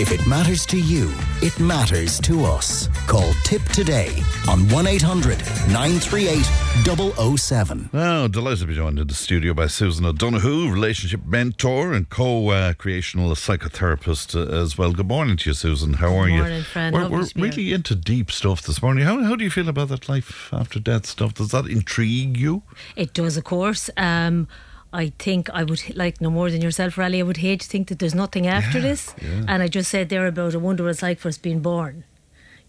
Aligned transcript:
If 0.00 0.12
it 0.12 0.26
matters 0.26 0.64
to 0.64 0.80
you, 0.80 1.12
it 1.42 1.60
matters 1.60 2.18
to 2.20 2.46
us. 2.46 2.88
Call 3.06 3.30
Tipp 3.44 3.62
today 3.64 4.22
on 4.48 4.66
1 4.70 4.86
800 4.86 5.36
938 5.68 7.36
007. 7.36 7.90
Well, 7.92 8.26
delighted 8.30 8.60
to 8.60 8.66
be 8.68 8.74
joined 8.74 8.98
in 8.98 9.08
the 9.08 9.12
studio 9.12 9.52
by 9.52 9.66
Susan 9.66 10.06
O'Donoghue, 10.06 10.72
relationship 10.72 11.26
mentor 11.26 11.92
and 11.92 12.08
co-creational 12.08 13.28
psychotherapist 13.32 14.34
uh, 14.34 14.50
as 14.50 14.78
well. 14.78 14.92
Good 14.92 15.06
morning 15.08 15.36
to 15.36 15.50
you, 15.50 15.54
Susan. 15.54 15.92
How 15.92 16.16
are 16.16 16.24
Good 16.24 16.32
you? 16.32 16.40
morning, 16.40 16.62
friend. 16.62 16.96
We're, 16.96 17.08
we're 17.10 17.24
to 17.26 17.38
here. 17.38 17.50
really 17.50 17.72
into 17.74 17.94
deep 17.94 18.30
stuff 18.30 18.62
this 18.62 18.80
morning. 18.80 19.04
How, 19.04 19.22
how 19.22 19.36
do 19.36 19.44
you 19.44 19.50
feel 19.50 19.68
about 19.68 19.88
that 19.88 20.08
life 20.08 20.48
after 20.50 20.80
death 20.80 21.04
stuff? 21.04 21.34
Does 21.34 21.50
that 21.50 21.66
intrigue 21.66 22.38
you? 22.38 22.62
It 22.96 23.12
does, 23.12 23.36
of 23.36 23.44
course. 23.44 23.90
Um, 23.98 24.48
I 24.92 25.12
think 25.18 25.48
I 25.50 25.62
would 25.62 25.96
like 25.96 26.20
no 26.20 26.30
more 26.30 26.50
than 26.50 26.60
yourself, 26.62 26.98
Raleigh. 26.98 27.20
I 27.20 27.22
would 27.22 27.36
hate 27.38 27.60
to 27.60 27.68
think 27.68 27.88
that 27.88 27.98
there's 28.00 28.14
nothing 28.14 28.46
after 28.46 28.78
Yeah, 28.78 28.84
this. 28.88 29.14
yeah. 29.22 29.44
And 29.46 29.62
I 29.62 29.68
just 29.68 29.90
said 29.90 30.08
there 30.08 30.26
about 30.26 30.54
I 30.54 30.58
wonder 30.58 30.82
what 30.82 30.90
it's 30.90 31.02
like 31.02 31.18
for 31.20 31.28
us 31.28 31.38
being 31.38 31.60
born. 31.60 32.04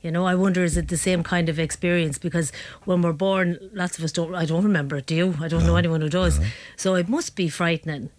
You 0.02 0.12
know, 0.12 0.26
I 0.26 0.36
wonder 0.36 0.64
is 0.64 0.78
it 0.78 0.88
the 0.88 0.98
same 0.98 1.22
kind 1.24 1.48
of 1.50 1.60
experience 1.60 2.18
because 2.18 2.52
when 2.86 3.02
we're 3.04 3.14
born, 3.14 3.58
lots 3.74 3.98
of 3.98 4.04
us 4.04 4.12
don't. 4.12 4.34
I 4.36 4.46
don't 4.46 4.64
remember 4.64 4.98
it. 4.98 5.06
Do 5.06 5.16
you? 5.16 5.36
I 5.42 5.48
don't 5.48 5.66
know 5.66 5.76
anyone 5.76 6.02
who 6.02 6.10
does. 6.10 6.40
So 6.76 6.96
it 6.96 7.08
must 7.10 7.36
be 7.36 7.50
frightening. 7.50 8.10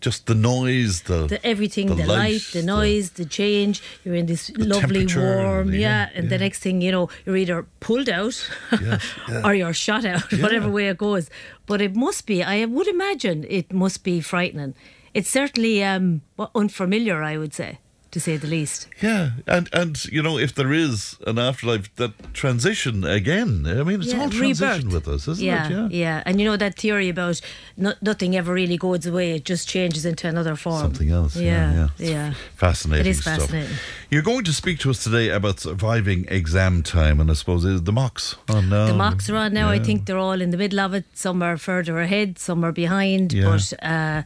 Just 0.00 0.26
the 0.26 0.34
noise, 0.34 1.02
the, 1.02 1.26
The 1.26 1.44
everything, 1.44 1.88
the 1.88 1.94
the, 1.96 2.06
light, 2.06 2.18
light, 2.32 2.50
the 2.52 2.62
noise, 2.62 3.10
the, 3.10 3.24
change. 3.24 3.82
You're 4.04 4.14
in 4.14 4.26
this 4.26 4.50
lovely 4.56 5.06
warm, 5.06 5.72
yeah, 5.72 5.78
yeah. 5.80 6.08
And 6.14 6.24
yeah. 6.24 6.30
the 6.30 6.38
next 6.38 6.60
thing 6.60 6.80
you 6.80 6.92
know, 6.92 7.08
you're 7.26 7.36
either 7.36 7.66
pulled 7.80 8.08
out 8.08 8.48
Yes, 8.80 9.02
yeah. 9.28 9.42
or 9.44 9.54
you're 9.54 9.72
shot 9.74 10.04
out, 10.04 10.30
Yeah. 10.32 10.42
whatever 10.42 10.70
way 10.70 10.88
it 10.88 10.98
goes. 10.98 11.30
But 11.66 11.80
it 11.80 11.96
must 11.96 12.26
be. 12.26 12.44
I 12.44 12.64
would 12.64 12.86
imagine 12.86 13.44
it 13.48 13.72
must 13.72 14.04
be 14.04 14.20
frightening. 14.20 14.74
It's 15.14 15.28
certainly 15.30 15.82
um, 15.82 16.22
unfamiliar, 16.54 17.22
I 17.24 17.36
would 17.36 17.52
say, 17.54 17.78
to 18.10 18.20
say 18.20 18.36
the 18.38 18.46
least. 18.46 18.88
Yeah, 19.02 19.30
and 19.46 19.68
and 19.72 20.02
you 20.06 20.22
know 20.22 20.38
if 20.38 20.54
there 20.54 20.72
is 20.72 21.16
an 21.26 21.38
afterlife, 21.38 21.94
that 21.96 22.12
transition 22.34 23.04
again. 23.04 23.66
I 23.66 23.82
mean, 23.82 24.00
it's 24.00 24.12
Yeah, 24.12 24.22
all 24.22 24.30
transition 24.30 24.88
rebirth. 24.88 25.06
with 25.06 25.08
us, 25.14 25.28
isn't 25.28 25.44
yeah, 25.44 25.66
it? 25.66 25.70
Yeah. 25.70 25.88
yeah. 25.90 26.22
And 26.26 26.40
you 26.40 26.46
know 26.48 26.56
that 26.56 26.76
theory 26.76 27.08
about 27.10 27.40
no, 27.76 27.92
nothing 28.00 28.34
ever 28.36 28.52
really 28.54 28.76
goes 28.78 29.04
away; 29.06 29.32
it 29.36 29.44
just 29.44 29.68
changes 29.68 30.04
into 30.06 30.26
another 30.28 30.56
form. 30.56 30.80
Something 30.80 31.10
else. 31.10 31.36
Yeah, 31.36 31.72
Yeah, 31.74 31.88
yeah. 31.98 32.34
Fascinating 32.56 33.06
It 33.06 33.10
is 33.10 33.20
stuff. 33.20 33.38
fascinating. 33.40 33.76
You're 34.10 34.22
going 34.22 34.44
to 34.44 34.52
speak 34.52 34.78
to 34.80 34.90
us 34.90 35.04
today 35.04 35.28
about 35.30 35.60
surviving 35.60 36.24
exam 36.28 36.82
time, 36.82 37.20
and 37.20 37.30
I 37.30 37.34
suppose 37.34 37.62
the 37.82 37.92
mocks 37.92 38.36
on 38.48 38.68
now. 38.70 38.86
The 38.86 38.94
mocks 38.94 39.28
are 39.30 39.36
on 39.36 39.52
now. 39.52 39.68
I 39.68 39.78
think 39.78 40.06
they're 40.06 40.18
all 40.18 40.40
in 40.40 40.50
the 40.50 40.56
middle 40.56 40.80
of 40.80 40.94
it. 40.94 41.04
Some 41.14 41.42
are 41.42 41.58
further 41.58 41.98
ahead, 42.00 42.38
some 42.38 42.64
are 42.64 42.72
behind. 42.72 43.32
Yeah. 43.32 43.44
But 43.44 43.72
uh, 43.82 44.22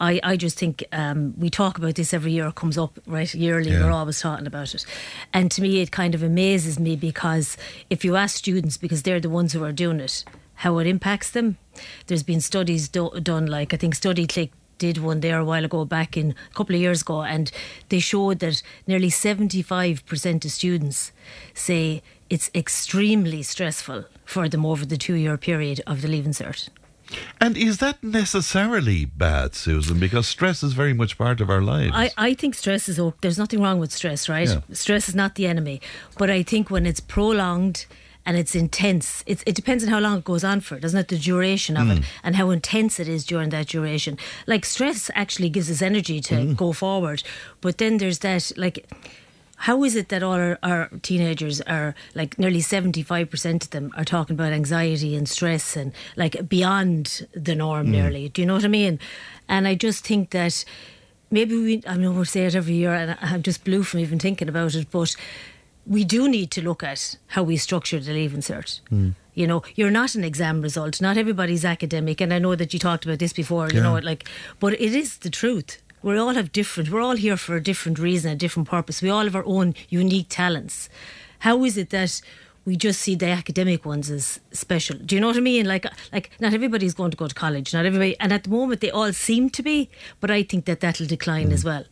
I, 0.00 0.20
I 0.22 0.36
just 0.36 0.58
think 0.58 0.84
um, 0.92 1.34
we 1.36 1.50
talk 1.50 1.78
about 1.78 1.96
this 1.96 2.14
every 2.14 2.32
year. 2.32 2.46
It 2.46 2.54
comes 2.54 2.78
up 2.78 2.98
right 3.06 3.32
yearly. 3.34 3.70
Yeah. 3.70 3.84
We're 3.84 3.92
always 3.92 4.20
talking 4.20 4.46
about 4.46 4.74
it, 4.74 4.84
and 5.32 5.50
to 5.50 5.62
me, 5.62 5.80
it 5.80 5.90
kind 5.90 6.14
of 6.14 6.22
amazes 6.22 6.78
me 6.78 6.96
because 6.96 7.56
if 7.90 8.04
you 8.04 8.16
ask 8.16 8.36
students, 8.36 8.76
because 8.76 9.02
they're 9.02 9.20
the 9.20 9.30
ones 9.30 9.52
who 9.52 9.64
are 9.64 9.72
doing 9.72 10.00
it, 10.00 10.24
how 10.56 10.78
it 10.78 10.86
impacts 10.86 11.30
them. 11.30 11.58
There's 12.06 12.22
been 12.22 12.40
studies 12.40 12.88
do- 12.88 13.18
done, 13.22 13.46
like 13.46 13.72
I 13.74 13.76
think 13.76 13.94
StudyClix 13.94 14.50
did 14.78 14.98
one 14.98 15.20
there 15.20 15.38
a 15.38 15.44
while 15.44 15.64
ago, 15.64 15.84
back 15.84 16.16
in 16.16 16.34
a 16.50 16.54
couple 16.54 16.74
of 16.74 16.80
years 16.80 17.02
ago, 17.02 17.22
and 17.22 17.50
they 17.88 17.98
showed 17.98 18.38
that 18.38 18.62
nearly 18.86 19.10
75% 19.10 20.44
of 20.44 20.50
students 20.50 21.12
say 21.54 22.02
it's 22.30 22.50
extremely 22.54 23.42
stressful 23.42 24.04
for 24.24 24.48
them 24.48 24.64
over 24.64 24.86
the 24.86 24.96
two 24.96 25.14
year 25.14 25.36
period 25.36 25.80
of 25.86 26.02
the 26.02 26.08
Leaving 26.08 26.32
Cert. 26.32 26.68
And 27.40 27.56
is 27.56 27.78
that 27.78 28.02
necessarily 28.02 29.04
bad, 29.06 29.54
Susan? 29.54 29.98
Because 29.98 30.28
stress 30.28 30.62
is 30.62 30.72
very 30.74 30.92
much 30.92 31.16
part 31.16 31.40
of 31.40 31.48
our 31.50 31.62
lives. 31.62 31.92
I, 31.94 32.10
I 32.16 32.34
think 32.34 32.54
stress 32.54 32.88
is. 32.88 33.00
There's 33.20 33.38
nothing 33.38 33.62
wrong 33.62 33.78
with 33.78 33.92
stress, 33.92 34.28
right? 34.28 34.48
Yeah. 34.48 34.60
Stress 34.72 35.08
is 35.08 35.14
not 35.14 35.34
the 35.36 35.46
enemy. 35.46 35.80
But 36.18 36.30
I 36.30 36.42
think 36.42 36.70
when 36.70 36.84
it's 36.86 37.00
prolonged 37.00 37.86
and 38.26 38.36
it's 38.36 38.54
intense, 38.54 39.24
it's, 39.26 39.42
it 39.46 39.54
depends 39.54 39.82
on 39.84 39.88
how 39.90 40.00
long 40.00 40.18
it 40.18 40.24
goes 40.24 40.44
on 40.44 40.60
for, 40.60 40.78
doesn't 40.78 40.98
it? 41.00 41.08
The 41.08 41.16
duration 41.18 41.76
of 41.78 41.86
Mm. 41.86 41.98
it 42.00 42.04
and 42.22 42.36
how 42.36 42.50
intense 42.50 43.00
it 43.00 43.08
is 43.08 43.24
during 43.24 43.48
that 43.50 43.68
duration. 43.68 44.18
Like 44.46 44.66
stress 44.66 45.10
actually 45.14 45.48
gives 45.48 45.70
us 45.70 45.80
energy 45.80 46.20
to 46.20 46.34
Mm-hmm. 46.34 46.52
go 46.54 46.72
forward. 46.72 47.22
But 47.62 47.78
then 47.78 47.96
there's 47.96 48.18
that, 48.18 48.52
like, 48.58 48.86
how 49.62 49.82
is 49.84 49.96
it 49.96 50.08
that 50.08 50.22
all 50.22 50.34
our, 50.34 50.58
our 50.62 50.88
teenagers 51.02 51.60
are 51.62 51.94
like 52.14 52.38
nearly 52.38 52.60
75% 52.60 53.64
of 53.64 53.70
them 53.70 53.90
are 53.96 54.04
talking 54.04 54.34
about 54.34 54.52
anxiety 54.52 55.16
and 55.16 55.28
stress 55.28 55.76
and 55.76 55.92
like 56.16 56.48
beyond 56.48 57.26
the 57.34 57.54
norm 57.54 57.86
mm. 57.88 57.90
nearly? 57.90 58.28
Do 58.28 58.40
you 58.42 58.46
know 58.46 58.54
what 58.54 58.64
i 58.64 58.68
mean? 58.68 58.98
And 59.48 59.66
i 59.66 59.74
just 59.74 60.04
think 60.06 60.30
that 60.30 60.64
maybe 61.30 61.56
we 61.56 61.82
i 61.86 61.96
know 61.96 62.12
we 62.12 62.24
say 62.24 62.46
it 62.46 62.54
every 62.54 62.74
year 62.74 62.94
and 62.94 63.16
i'm 63.20 63.42
just 63.42 63.64
blue 63.64 63.82
from 63.82 64.00
even 64.00 64.18
thinking 64.18 64.48
about 64.48 64.74
it 64.74 64.90
but 64.90 65.14
we 65.86 66.04
do 66.04 66.28
need 66.28 66.50
to 66.50 66.62
look 66.62 66.82
at 66.82 67.16
how 67.28 67.42
we 67.42 67.56
structure 67.56 67.98
the 68.00 68.12
leaving 68.12 68.40
cert 68.40 68.80
mm. 68.90 69.14
you 69.34 69.46
know 69.46 69.62
you're 69.74 69.90
not 69.90 70.14
an 70.14 70.24
exam 70.24 70.62
result. 70.62 71.00
Not 71.00 71.16
everybody's 71.16 71.64
academic 71.64 72.20
and 72.20 72.32
i 72.32 72.38
know 72.38 72.54
that 72.54 72.72
you 72.72 72.78
talked 72.78 73.04
about 73.04 73.18
this 73.18 73.32
before 73.32 73.68
you 73.70 73.80
know 73.80 73.96
Yeah. 73.96 74.04
like 74.10 74.28
but 74.60 74.72
it 74.74 74.94
is 74.94 75.18
the 75.18 75.30
truth 75.30 75.82
we 76.02 76.16
all 76.16 76.34
have 76.34 76.52
different 76.52 76.90
we're 76.90 77.00
all 77.00 77.16
here 77.16 77.36
for 77.36 77.56
a 77.56 77.62
different 77.62 77.98
reason 77.98 78.32
a 78.32 78.36
different 78.36 78.68
purpose. 78.68 79.02
We 79.02 79.10
all 79.10 79.24
have 79.24 79.36
our 79.36 79.44
own 79.44 79.74
unique 79.88 80.26
talents. 80.28 80.88
How 81.40 81.64
is 81.64 81.76
it 81.76 81.90
that 81.90 82.20
we 82.68 82.76
just 82.88 83.00
see 83.06 83.14
the 83.24 83.30
academic 83.40 83.80
ones 83.92 84.06
as 84.18 84.24
special 84.64 84.96
do 85.08 85.14
you 85.14 85.20
know 85.22 85.30
what 85.32 85.40
i 85.42 85.44
mean 85.52 85.64
like 85.74 85.86
like 86.12 86.26
not 86.44 86.52
everybody's 86.58 86.94
going 87.00 87.12
to 87.14 87.16
go 87.22 87.26
to 87.32 87.34
college 87.44 87.68
not 87.76 87.84
everybody 87.90 88.14
and 88.20 88.30
at 88.36 88.42
the 88.44 88.50
moment 88.50 88.80
they 88.82 88.92
all 88.98 89.12
seem 89.12 89.48
to 89.58 89.62
be 89.70 89.78
but 90.20 90.30
i 90.38 90.40
think 90.50 90.66
that 90.68 90.80
that'll 90.80 91.06
decline 91.16 91.50
as 91.56 91.62
mm. 91.62 91.70
well 91.70 91.84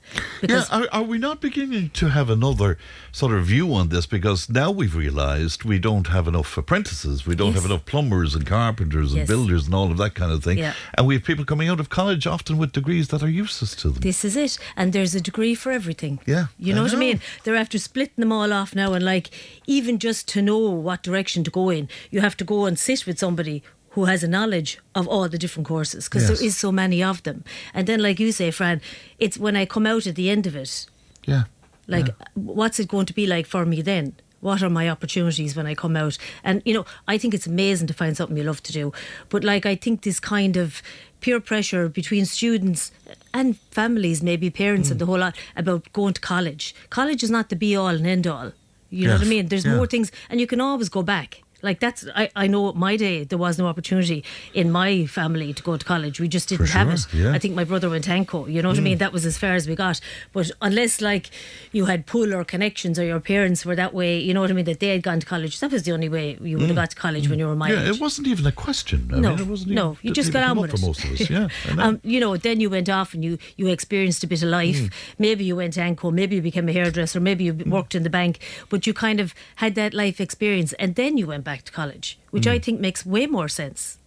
yeah, 0.43 0.65
are, 0.71 0.87
are 0.93 1.03
we 1.03 1.19
not 1.19 1.41
beginning 1.41 1.91
to 1.91 2.09
have 2.09 2.31
another 2.31 2.79
sort 3.13 3.33
of 3.33 3.47
view 3.47 3.73
on 3.75 3.89
this? 3.89 4.07
Because 4.07 4.49
now 4.49 4.71
we've 4.71 4.95
realised 4.95 5.65
we 5.65 5.79
don't 5.79 6.09
have 6.09 6.29
enough 6.29 6.57
apprentices, 6.57 7.27
we 7.27 7.35
don't 7.35 7.53
Yes. 7.55 7.63
have 7.63 7.71
enough 7.71 7.85
plumbers 7.87 8.35
and 8.35 8.47
carpenters 8.47 9.13
and 9.13 9.21
Yes. 9.21 9.29
builders 9.29 9.67
and 9.67 9.75
all 9.75 9.91
of 9.91 9.97
that 9.99 10.15
kind 10.15 10.33
of 10.33 10.43
thing. 10.45 10.59
Yeah. 10.59 10.75
And 10.95 11.07
we 11.07 11.15
have 11.15 11.25
people 11.25 11.45
coming 11.45 11.69
out 11.69 11.81
of 11.81 11.89
college 11.89 12.27
often 12.27 12.59
with 12.59 12.73
degrees 12.73 13.09
that 13.09 13.23
are 13.23 13.29
useless 13.29 13.75
to 13.77 13.91
them. 13.91 14.01
This 14.01 14.25
is 14.25 14.37
it. 14.37 14.59
And 14.77 14.93
there's 14.93 15.15
a 15.15 15.21
degree 15.21 15.55
for 15.55 15.73
everything. 15.73 16.19
Yeah, 16.27 16.47
You 16.59 16.73
I 16.73 16.77
know 16.77 16.83
what 16.83 16.93
I 16.93 16.97
mean? 16.97 17.21
They're 17.45 17.57
after 17.57 17.79
splitting 17.79 18.21
them 18.23 18.33
all 18.33 18.53
off 18.53 18.75
now. 18.75 18.93
And 18.93 19.05
like, 19.05 19.31
even 19.67 19.99
just 19.99 20.29
to 20.29 20.43
know 20.43 20.66
what 20.71 21.03
direction 21.03 21.45
to 21.45 21.51
go 21.51 21.71
in, 21.71 21.89
you 22.11 22.21
have 22.21 22.37
to 22.39 22.45
go 22.45 22.65
and 22.67 22.79
sit 22.79 23.07
with 23.07 23.19
somebody 23.19 23.63
who 23.91 24.05
has 24.05 24.23
a 24.23 24.29
knowledge 24.29 24.79
of 24.95 25.09
all 25.09 25.29
the 25.29 25.39
different 25.39 25.67
courses 25.67 26.05
because 26.05 26.29
Yes. 26.29 26.39
there 26.39 26.47
is 26.49 26.57
so 26.57 26.71
many 26.71 27.03
of 27.03 27.23
them. 27.23 27.45
And 27.73 27.87
then, 27.87 28.01
like 28.01 28.21
you 28.21 28.31
say, 28.33 28.51
Fran, 28.51 28.81
it's 29.19 29.39
when 29.39 29.57
I 29.57 29.65
come 29.67 29.87
out 29.87 30.07
at 30.07 30.15
the 30.17 30.29
end 30.31 30.47
of 30.47 30.55
it, 30.55 30.87
yeah. 31.25 31.45
like, 31.87 32.09
what's 32.35 32.79
it 32.79 32.89
going 32.89 33.07
to 33.07 33.15
be 33.15 33.27
like 33.27 33.47
for 33.47 33.65
me 33.65 33.81
then? 33.83 34.15
What 34.41 34.63
are 34.63 34.69
my 34.69 34.89
opportunities 34.91 35.57
when 35.57 35.67
I 35.67 35.75
come 35.75 35.97
out? 35.97 36.19
And, 36.45 36.61
you 36.67 36.75
know, 36.75 36.85
I 37.09 37.17
think 37.17 37.33
it's 37.33 37.47
amazing 37.47 37.87
to 37.89 37.95
find 37.95 38.15
something 38.17 38.37
you 38.37 38.45
love 38.45 38.63
to 38.65 38.73
do. 38.73 38.93
But, 39.31 39.43
like, 39.45 39.65
I 39.65 39.75
think 39.77 40.03
this 40.03 40.21
kind 40.21 40.57
of 40.59 40.83
peer 41.23 41.41
pressure 41.41 41.89
between 41.89 42.27
students 42.27 42.93
and 43.33 43.57
families, 43.71 44.23
maybe 44.23 44.51
parents 44.51 44.89
Mm. 44.89 44.93
and 44.93 45.01
the 45.01 45.07
whole 45.07 45.19
lot, 45.19 45.35
about 45.57 45.91
going 45.95 46.13
to 46.15 46.21
college. 46.21 46.75
College 46.91 47.23
is 47.25 47.31
not 47.31 47.49
the 47.49 47.57
be 47.57 47.75
all 47.75 47.89
and 47.89 48.07
end 48.07 48.27
all. 48.27 48.53
You 48.91 49.09
know 49.09 49.15
what 49.15 49.23
I 49.23 49.29
mean? 49.29 49.47
There's 49.47 49.65
yeah. 49.65 49.77
more 49.77 49.87
things, 49.87 50.13
and 50.31 50.41
you 50.41 50.47
can 50.47 50.61
always 50.61 50.89
go 50.89 51.03
back. 51.03 51.43
Like 51.69 51.81
that's, 51.85 52.01
I, 52.15 52.25
I 52.45 52.47
know 52.53 52.73
my 52.87 52.95
day 52.97 53.17
there 53.31 53.39
was 53.47 53.55
no 53.63 53.67
opportunity 53.73 54.19
in 54.55 54.67
my 54.81 54.91
family 55.19 55.53
to 55.59 55.63
go 55.69 55.77
to 55.77 55.85
college. 55.95 56.17
We 56.25 56.29
just 56.29 56.49
didn't 56.51 56.71
have 56.79 56.89
it. 56.97 57.03
yeah. 57.13 57.33
I 57.37 57.39
think 57.43 57.55
my 57.55 57.65
brother 57.71 57.89
went 57.95 58.09
Anco. 58.09 58.39
You 58.47 58.63
know 58.63 58.69
Mm. 58.71 58.73
what 58.73 58.79
I 58.79 58.83
mean? 58.91 58.99
That 59.05 59.13
was 59.13 59.25
as 59.33 59.37
far 59.43 59.55
as 59.61 59.65
we 59.71 59.75
got. 59.87 59.97
But 60.37 60.47
unless 60.69 61.01
like 61.11 61.27
you 61.73 61.85
had 61.93 62.01
pull 62.15 62.29
or 62.37 62.43
connections 62.55 62.99
or 63.01 63.05
your 63.13 63.21
parents 63.33 63.61
were 63.67 63.77
that 63.83 63.93
way, 64.01 64.13
you 64.27 64.33
know 64.35 64.41
what 64.45 64.51
I 64.51 64.55
mean, 64.59 64.65
that 64.73 64.81
they 64.81 64.91
had 64.97 65.03
gone 65.03 65.21
to 65.21 65.27
college, 65.35 65.55
that 65.61 65.71
was 65.73 65.83
the 65.83 65.93
only 65.93 66.09
way 66.17 66.39
you 66.41 66.57
would 66.59 66.69
have 66.73 66.77
got 66.83 66.91
to 66.91 66.97
college 66.97 67.29
when 67.29 67.39
you 67.41 67.47
were 67.51 67.57
my 67.57 67.71
Mm. 67.71 67.75
Yeah, 67.77 67.89
age. 67.91 67.97
it 67.97 68.01
wasn't 68.01 68.27
even 68.29 68.47
a 68.47 68.53
question. 68.53 68.99
I 69.13 69.19
no, 69.19 69.31
mean, 69.31 69.41
it 69.45 69.47
wasn't 69.55 69.73
no, 69.81 69.87
even, 69.93 69.99
you 70.07 70.11
just 70.21 70.33
got 70.33 70.43
on 70.51 70.57
with 70.63 70.71
for 70.73 70.87
most 70.87 71.03
of 71.05 71.11
us. 71.13 71.29
Yeah, 71.37 71.49
um, 71.85 72.01
you 72.05 72.21
know, 72.21 72.37
then 72.47 72.61
you 72.61 72.71
went 72.71 72.89
off 72.99 73.13
and 73.15 73.25
you 73.27 73.33
you 73.61 73.67
experienced 73.77 74.23
a 74.25 74.29
bit 74.33 74.43
of 74.47 74.51
life. 74.61 74.81
Mm. 74.83 74.93
Maybe 75.27 75.43
you 75.45 75.57
went 75.57 75.73
to 75.75 75.81
Anco, 75.83 76.11
maybe 76.21 76.37
you 76.37 76.43
became 76.43 76.69
a 76.69 76.73
hairdresser, 76.73 77.19
maybe 77.21 77.43
you 77.45 77.55
worked 77.77 77.95
in 77.99 78.03
the 78.09 78.11
bank, 78.21 78.39
but 78.71 78.87
you 78.87 78.93
kind 79.07 79.19
of 79.21 79.35
had 79.57 79.75
that 79.75 79.93
life 79.95 80.21
experience, 80.21 80.71
and 80.83 80.95
then 81.01 81.13
you 81.19 81.27
went 81.27 81.45
back 81.45 81.56
to 81.65 81.73
college, 81.73 82.19
which 82.31 82.45
Mm. 82.47 82.53
I 82.53 82.59
think 82.59 82.81
makes 82.81 83.05
way 83.07 83.27
more 83.27 83.49
sense. 83.49 83.99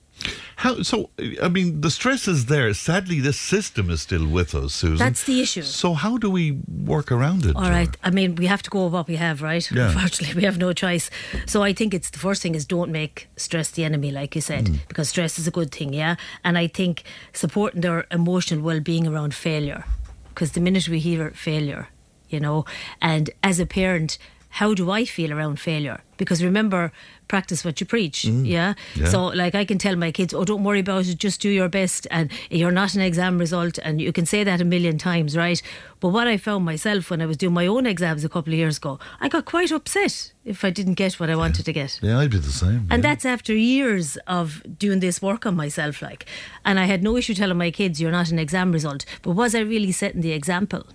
How 0.57 0.81
so? 0.84 1.10
I 1.42 1.48
mean, 1.48 1.80
the 1.80 1.90
stress 1.90 2.28
is 2.28 2.48
there. 2.48 2.74
Sadly, 2.74 3.22
this 3.22 3.40
system 3.40 3.90
is 3.90 4.01
still 4.01 4.28
with 4.28 4.54
us, 4.54 4.74
Susan. 4.74 4.98
That's 4.98 5.24
the 5.24 5.40
issue. 5.40 5.62
So 5.62 5.94
how 5.94 6.18
do 6.18 6.30
we 6.30 6.60
work 6.68 7.10
around 7.10 7.46
it? 7.46 7.56
All 7.56 7.69
right. 7.69 7.88
or- 7.88 8.07
I 8.07 8.10
mean, 8.10 8.36
we 8.36 8.48
have 8.48 8.62
to 8.63 8.69
go 8.69 8.84
with 8.84 8.94
what 8.94 9.07
we 9.07 9.16
have, 9.16 9.42
right? 9.42 9.66
Yeah. 9.72 9.86
Unfortunately, 9.94 10.36
we 10.36 10.44
have 10.44 10.57
no 10.57 10.74
choice. 10.74 11.10
So 11.46 11.63
I 11.63 11.72
think 11.74 11.94
it's 11.94 12.10
the 12.10 12.19
first 12.19 12.42
thing 12.42 12.54
is 12.56 12.66
don't 12.66 12.92
make 12.92 13.30
stress 13.38 13.72
the 13.72 13.86
enemy, 13.86 14.12
like 14.12 14.36
you 14.36 14.42
said, 14.42 14.66
Mm. 14.66 14.80
because 14.90 15.07
stress 15.07 15.40
is 15.40 15.48
a 15.48 15.51
good 15.51 15.72
thing, 15.72 15.94
yeah. 15.94 16.16
And 16.44 16.57
I 16.57 16.68
think 16.68 17.04
supporting 17.31 17.80
their 17.81 18.06
emotional 18.12 18.62
well-being 18.62 19.07
around 19.07 19.34
failure, 19.34 19.86
because 20.30 20.51
the 20.51 20.60
minute 20.62 20.90
we 20.90 21.00
hear 21.00 21.31
failure, 21.31 21.88
you 22.30 22.42
know, 22.42 22.66
and 23.01 23.30
as 23.42 23.60
a 23.62 23.66
parent. 23.66 24.18
How 24.50 24.74
do 24.74 24.92
I 24.92 25.06
feel 25.06 25.31
around 25.31 25.60
failure? 25.60 26.01
Because 26.18 26.44
remember, 26.44 26.92
practice 27.28 27.63
what 27.63 27.80
you 27.80 27.86
preach. 27.86 28.24
Mm. 28.24 28.46
Yeah? 28.46 28.74
Yeah. 28.96 29.07
So, 29.07 29.28
like, 29.28 29.56
I 29.56 29.63
can 29.63 29.78
tell 29.78 29.96
my 29.96 30.12
kids, 30.12 30.34
oh, 30.34 30.44
don't 30.44 30.63
worry 30.63 30.80
about 30.80 31.07
it, 31.07 31.18
just 31.18 31.40
do 31.40 31.50
your 31.50 31.69
best, 31.69 32.07
and 32.12 32.30
you're 32.50 32.72
not 32.72 32.94
an 32.96 33.01
exam 33.01 33.38
result. 33.38 33.78
And 33.84 34.01
you 34.01 34.12
can 34.12 34.25
say 34.25 34.44
that 34.44 34.60
a 34.60 34.66
million 34.66 34.98
times, 34.98 35.38
right? 35.38 35.62
But 36.00 36.10
what 36.10 36.28
I 36.28 36.38
found 36.38 36.66
myself 36.66 37.10
when 37.10 37.22
I 37.22 37.25
was 37.25 37.38
doing 37.38 37.54
my 37.54 37.68
own 37.68 37.86
exams 37.86 38.25
a 38.25 38.30
couple 38.30 38.51
of 38.51 38.60
years 38.60 38.78
ago, 38.78 39.00
I 39.22 39.30
got 39.30 39.46
quite 39.46 39.72
upset 39.72 40.34
if 40.44 40.66
I 40.66 40.72
didn't 40.72 40.96
get 40.96 41.19
what 41.19 41.30
I 41.30 41.36
wanted 41.36 41.66
to 41.66 41.72
get. 41.72 42.00
Yeah, 42.01 42.19
I'd 42.19 42.31
be 42.31 42.40
the 42.40 42.51
same. 42.51 42.88
And 42.90 43.04
yeah. 43.04 43.10
that's 43.10 43.25
after 43.25 43.56
years 43.56 44.18
of 44.28 44.63
doing 44.78 45.00
this 45.00 45.22
work 45.22 45.46
on 45.46 45.56
myself, 45.56 46.01
like. 46.01 46.25
And 46.66 46.80
I 46.80 46.86
had 46.86 47.04
no 47.04 47.16
issue 47.16 47.36
telling 47.36 47.57
my 47.57 47.72
kids, 47.72 48.01
you're 48.01 48.12
not 48.12 48.31
an 48.31 48.40
exam 48.40 48.72
result. 48.72 49.06
But 49.22 49.31
was 49.31 49.56
I 49.56 49.60
really 49.60 49.92
setting 49.92 50.22
the 50.22 50.31
example? 50.31 50.86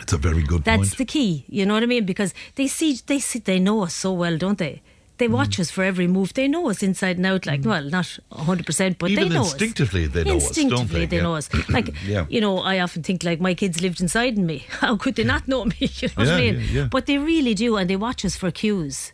It's 0.00 0.12
a 0.12 0.18
very 0.18 0.42
good 0.42 0.64
That's 0.64 0.78
point. 0.90 0.96
the 0.98 1.04
key. 1.04 1.44
You 1.48 1.66
know 1.66 1.74
what 1.74 1.82
I 1.82 1.86
mean? 1.86 2.04
Because 2.06 2.32
they 2.54 2.66
see, 2.66 2.98
they 3.06 3.18
see, 3.18 3.38
they 3.40 3.58
know 3.58 3.82
us 3.84 3.94
so 3.94 4.12
well, 4.12 4.36
don't 4.38 4.58
they? 4.58 4.80
They 5.18 5.26
Mm. 5.26 5.32
watch 5.32 5.58
us 5.58 5.68
for 5.70 5.82
every 5.82 6.06
move. 6.06 6.32
They 6.34 6.46
know 6.46 6.70
us 6.70 6.80
inside 6.80 7.16
and 7.16 7.26
out. 7.26 7.44
Like, 7.44 7.64
well, 7.64 7.82
not 7.82 8.18
hundred 8.30 8.66
percent, 8.66 8.98
but 8.98 9.10
Even 9.10 9.28
they 9.28 9.34
know 9.34 9.40
us. 9.42 9.52
instinctively 9.52 10.04
us. 10.06 10.12
they 10.12 10.22
know 10.22 10.36
us, 10.36 10.42
don't 10.44 10.48
Instinctively, 10.58 11.00
they? 11.00 11.06
they 11.06 11.16
Yeah. 11.16 11.22
know 11.24 11.34
us. 11.34 11.48
Like, 11.68 11.92
Yeah. 12.06 12.26
you 12.28 12.40
know, 12.40 12.58
I 12.58 12.78
often 12.78 13.02
think 13.02 13.24
like 13.24 13.40
my 13.40 13.52
kids 13.54 13.82
lived 13.82 14.00
inside 14.00 14.38
me. 14.38 14.58
How 14.80 14.96
could 14.96 15.16
they 15.16 15.24
not 15.24 15.48
know 15.48 15.64
me? 15.64 15.74
You 16.00 16.08
know 16.08 16.14
what 16.22 16.28
I 16.28 16.40
mean? 16.40 16.54
yeah, 16.60 16.66
yeah. 16.82 16.88
But 16.88 17.06
they 17.06 17.18
really 17.18 17.54
do, 17.54 17.76
and 17.76 17.90
they 17.90 17.96
watch 17.96 18.24
us 18.24 18.36
for 18.36 18.52
cues. 18.52 19.12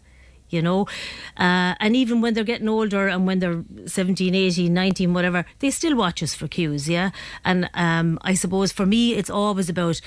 You 0.55 0.63
know, 0.63 0.83
uh, 1.37 1.75
and 1.85 1.97
even 1.97 2.21
when 2.23 2.35
they're 2.35 2.45
getting 2.53 2.69
older 2.69 3.09
and 3.09 3.27
when 3.27 3.39
they're 3.41 3.63
17, 3.87 4.35
18, 4.35 4.73
19, 4.73 5.13
whatever, 5.15 5.45
they 5.59 5.71
still 5.71 5.97
watch 5.97 6.23
us 6.23 6.35
for 6.35 6.47
cues, 6.49 6.89
yeah? 6.89 7.11
And 7.45 7.69
um, 7.75 8.19
I 8.23 8.35
suppose 8.35 8.71
for 8.73 8.87
me, 8.87 9.15
it's 9.15 9.31
always 9.31 9.69
about 9.69 10.01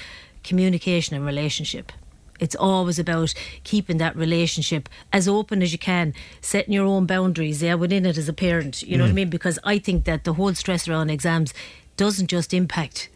communication 0.44 1.15
and 1.15 1.25
relationship. 1.25 1.91
It's 2.39 2.55
always 2.55 2.99
about 2.99 3.33
keeping 3.63 3.97
that 3.97 4.15
relationship 4.15 4.88
as 5.11 5.27
open 5.27 5.61
as 5.63 5.71
you 5.71 5.79
can, 5.79 6.13
setting 6.39 6.73
your 6.73 6.85
own 6.85 7.05
boundaries, 7.07 7.61
yeah, 7.63 7.73
within 7.73 8.05
it 8.05 8.17
as 8.17 8.29
a 8.29 8.33
parent. 8.33 8.83
You 8.83 8.97
know 8.97 9.03
Mm. 9.03 9.07
what 9.07 9.11
I 9.11 9.21
mean? 9.21 9.29
Because 9.29 9.59
I 9.63 9.79
think 9.79 10.05
that 10.05 10.23
the 10.23 10.33
whole 10.33 10.53
stress 10.53 10.88
around 10.88 11.09
exams 11.09 11.53
doesn't 11.97 12.27
just 12.27 12.53
impact 12.53 13.09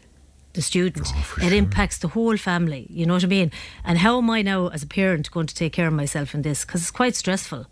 the 0.54 0.62
student, 0.62 1.06
Oh, 1.14 1.34
it 1.38 1.48
sure. 1.48 1.52
impacts 1.54 1.98
the 1.98 2.08
whole 2.08 2.36
family. 2.36 2.86
You 2.90 3.06
know 3.06 3.14
what 3.14 3.24
I 3.24 3.28
mean? 3.28 3.50
And 3.84 3.98
how 3.98 4.18
am 4.18 4.28
I 4.30 4.42
now, 4.42 4.68
as 4.68 4.82
a 4.82 4.86
parent, 4.86 5.30
going 5.30 5.46
to 5.46 5.54
take 5.54 5.72
care 5.72 5.86
of 5.88 5.94
myself 5.94 6.34
in 6.34 6.42
this? 6.42 6.64
Because 6.64 6.82
it's 6.82 6.90
quite 6.90 7.14
stressful. 7.16 7.66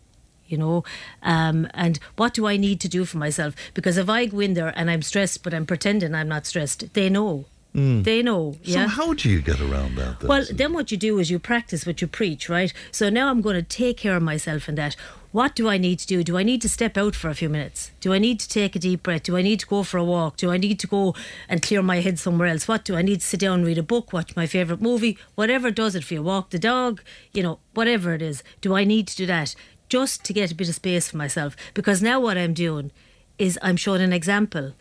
You 0.46 0.58
know, 0.58 0.84
um, 1.22 1.68
and 1.74 1.98
what 2.16 2.34
do 2.34 2.46
I 2.48 2.56
need 2.56 2.80
to 2.80 2.88
do 2.88 3.04
for 3.04 3.18
myself? 3.18 3.54
Because 3.72 3.96
if 3.96 4.08
I 4.08 4.26
go 4.26 4.40
in 4.40 4.54
there 4.54 4.72
and 4.76 4.90
I'm 4.90 5.02
stressed, 5.02 5.44
but 5.44 5.54
I'm 5.54 5.64
pretending 5.64 6.12
I'm 6.12 6.26
not 6.28 6.44
stressed, 6.46 6.92
they 6.94 7.08
know. 7.08 7.44
They 7.72 8.22
know. 8.22 8.52
Mm. 8.52 8.66
so 8.66 8.80
yeah. 8.80 8.88
how 8.88 9.14
do 9.14 9.28
you 9.28 9.40
get 9.40 9.60
around 9.60 9.94
that? 9.96 10.20
Then? 10.20 10.28
Well, 10.28 10.44
then 10.50 10.72
what 10.72 10.90
you 10.90 10.96
do 10.96 11.18
is 11.18 11.30
you 11.30 11.38
practice 11.38 11.86
what 11.86 12.00
you 12.00 12.08
preach, 12.08 12.48
right? 12.48 12.72
So 12.90 13.10
now 13.10 13.30
I'm 13.30 13.40
going 13.40 13.56
to 13.56 13.62
take 13.62 13.98
care 13.98 14.16
of 14.16 14.22
myself 14.22 14.68
in 14.68 14.74
that. 14.74 14.96
What 15.32 15.54
do 15.54 15.68
I 15.68 15.78
need 15.78 16.00
to 16.00 16.06
do? 16.08 16.24
Do 16.24 16.36
I 16.36 16.42
need 16.42 16.60
to 16.62 16.68
step 16.68 16.98
out 16.98 17.14
for 17.14 17.28
a 17.28 17.34
few 17.34 17.48
minutes? 17.48 17.92
Do 18.00 18.12
I 18.12 18.18
need 18.18 18.40
to 18.40 18.48
take 18.48 18.74
a 18.74 18.80
deep 18.80 19.04
breath? 19.04 19.22
Do 19.22 19.36
I 19.36 19.42
need 19.42 19.60
to 19.60 19.66
go 19.66 19.84
for 19.84 19.98
a 19.98 20.04
walk? 20.04 20.36
Do 20.36 20.50
I 20.50 20.56
need 20.56 20.80
to 20.80 20.88
go 20.88 21.14
and 21.48 21.62
clear 21.62 21.82
my 21.82 22.00
head 22.00 22.18
somewhere 22.18 22.48
else? 22.48 22.66
What 22.66 22.84
do 22.84 22.96
I 22.96 23.02
need 23.02 23.20
to 23.20 23.26
sit 23.26 23.38
down, 23.38 23.64
read 23.64 23.78
a 23.78 23.84
book, 23.84 24.12
watch 24.12 24.34
my 24.34 24.48
favourite 24.48 24.82
movie? 24.82 25.16
Whatever 25.36 25.70
does 25.70 25.94
it 25.94 26.02
for 26.02 26.14
you. 26.14 26.22
Walk 26.24 26.50
the 26.50 26.58
dog, 26.58 27.00
you 27.32 27.44
know, 27.44 27.60
whatever 27.74 28.12
it 28.14 28.22
is. 28.22 28.42
Do 28.60 28.74
I 28.74 28.82
need 28.82 29.06
to 29.06 29.16
do 29.16 29.26
that 29.26 29.54
just 29.88 30.24
to 30.24 30.32
get 30.32 30.50
a 30.50 30.54
bit 30.56 30.68
of 30.68 30.74
space 30.74 31.08
for 31.08 31.16
myself? 31.16 31.56
Because 31.74 32.02
now 32.02 32.18
what 32.18 32.36
I'm 32.36 32.54
doing 32.54 32.90
is 33.38 33.56
I'm 33.62 33.76
showing 33.76 34.02
an 34.02 34.12
example 34.12 34.74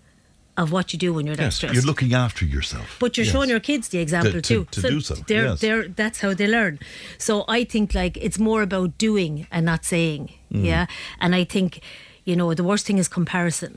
of 0.62 0.72
what 0.72 0.86
you 0.92 1.00
do 1.00 1.10
when 1.16 1.26
you're 1.26 1.36
that 1.38 1.44
yes, 1.50 1.56
stressed. 1.56 1.74
you're 1.76 1.84
looking 1.92 2.14
after 2.14 2.44
yourself. 2.56 2.88
But 3.00 3.16
you're 3.16 3.26
Yes. 3.26 3.34
showing 3.34 3.50
your 3.50 3.62
kids 3.70 3.86
the 3.90 4.00
example 4.00 4.34
To- 4.34 4.42
too. 4.42 4.68
to- 4.72 4.82
to 4.82 4.90
do 4.96 5.00
so, 5.02 5.16
They're, 5.30 5.46
yes. 5.50 5.60
they're, 5.62 5.88
that's 6.02 6.20
how 6.24 6.34
they 6.40 6.48
learn. 6.48 6.80
So 7.18 7.34
I 7.48 7.64
think 7.64 7.94
like 8.02 8.16
it's 8.26 8.40
more 8.50 8.62
about 8.70 8.90
doing 8.98 9.48
and 9.52 9.64
not 9.66 9.86
saying. 9.86 10.24
Mm. 10.54 10.66
Yeah. 10.66 10.86
And 11.24 11.32
I 11.42 11.44
think, 11.46 11.80
you 12.26 12.36
know, 12.36 12.54
the 12.54 12.64
worst 12.64 12.86
thing 12.88 12.98
is 13.00 13.08
comparison. 13.08 13.74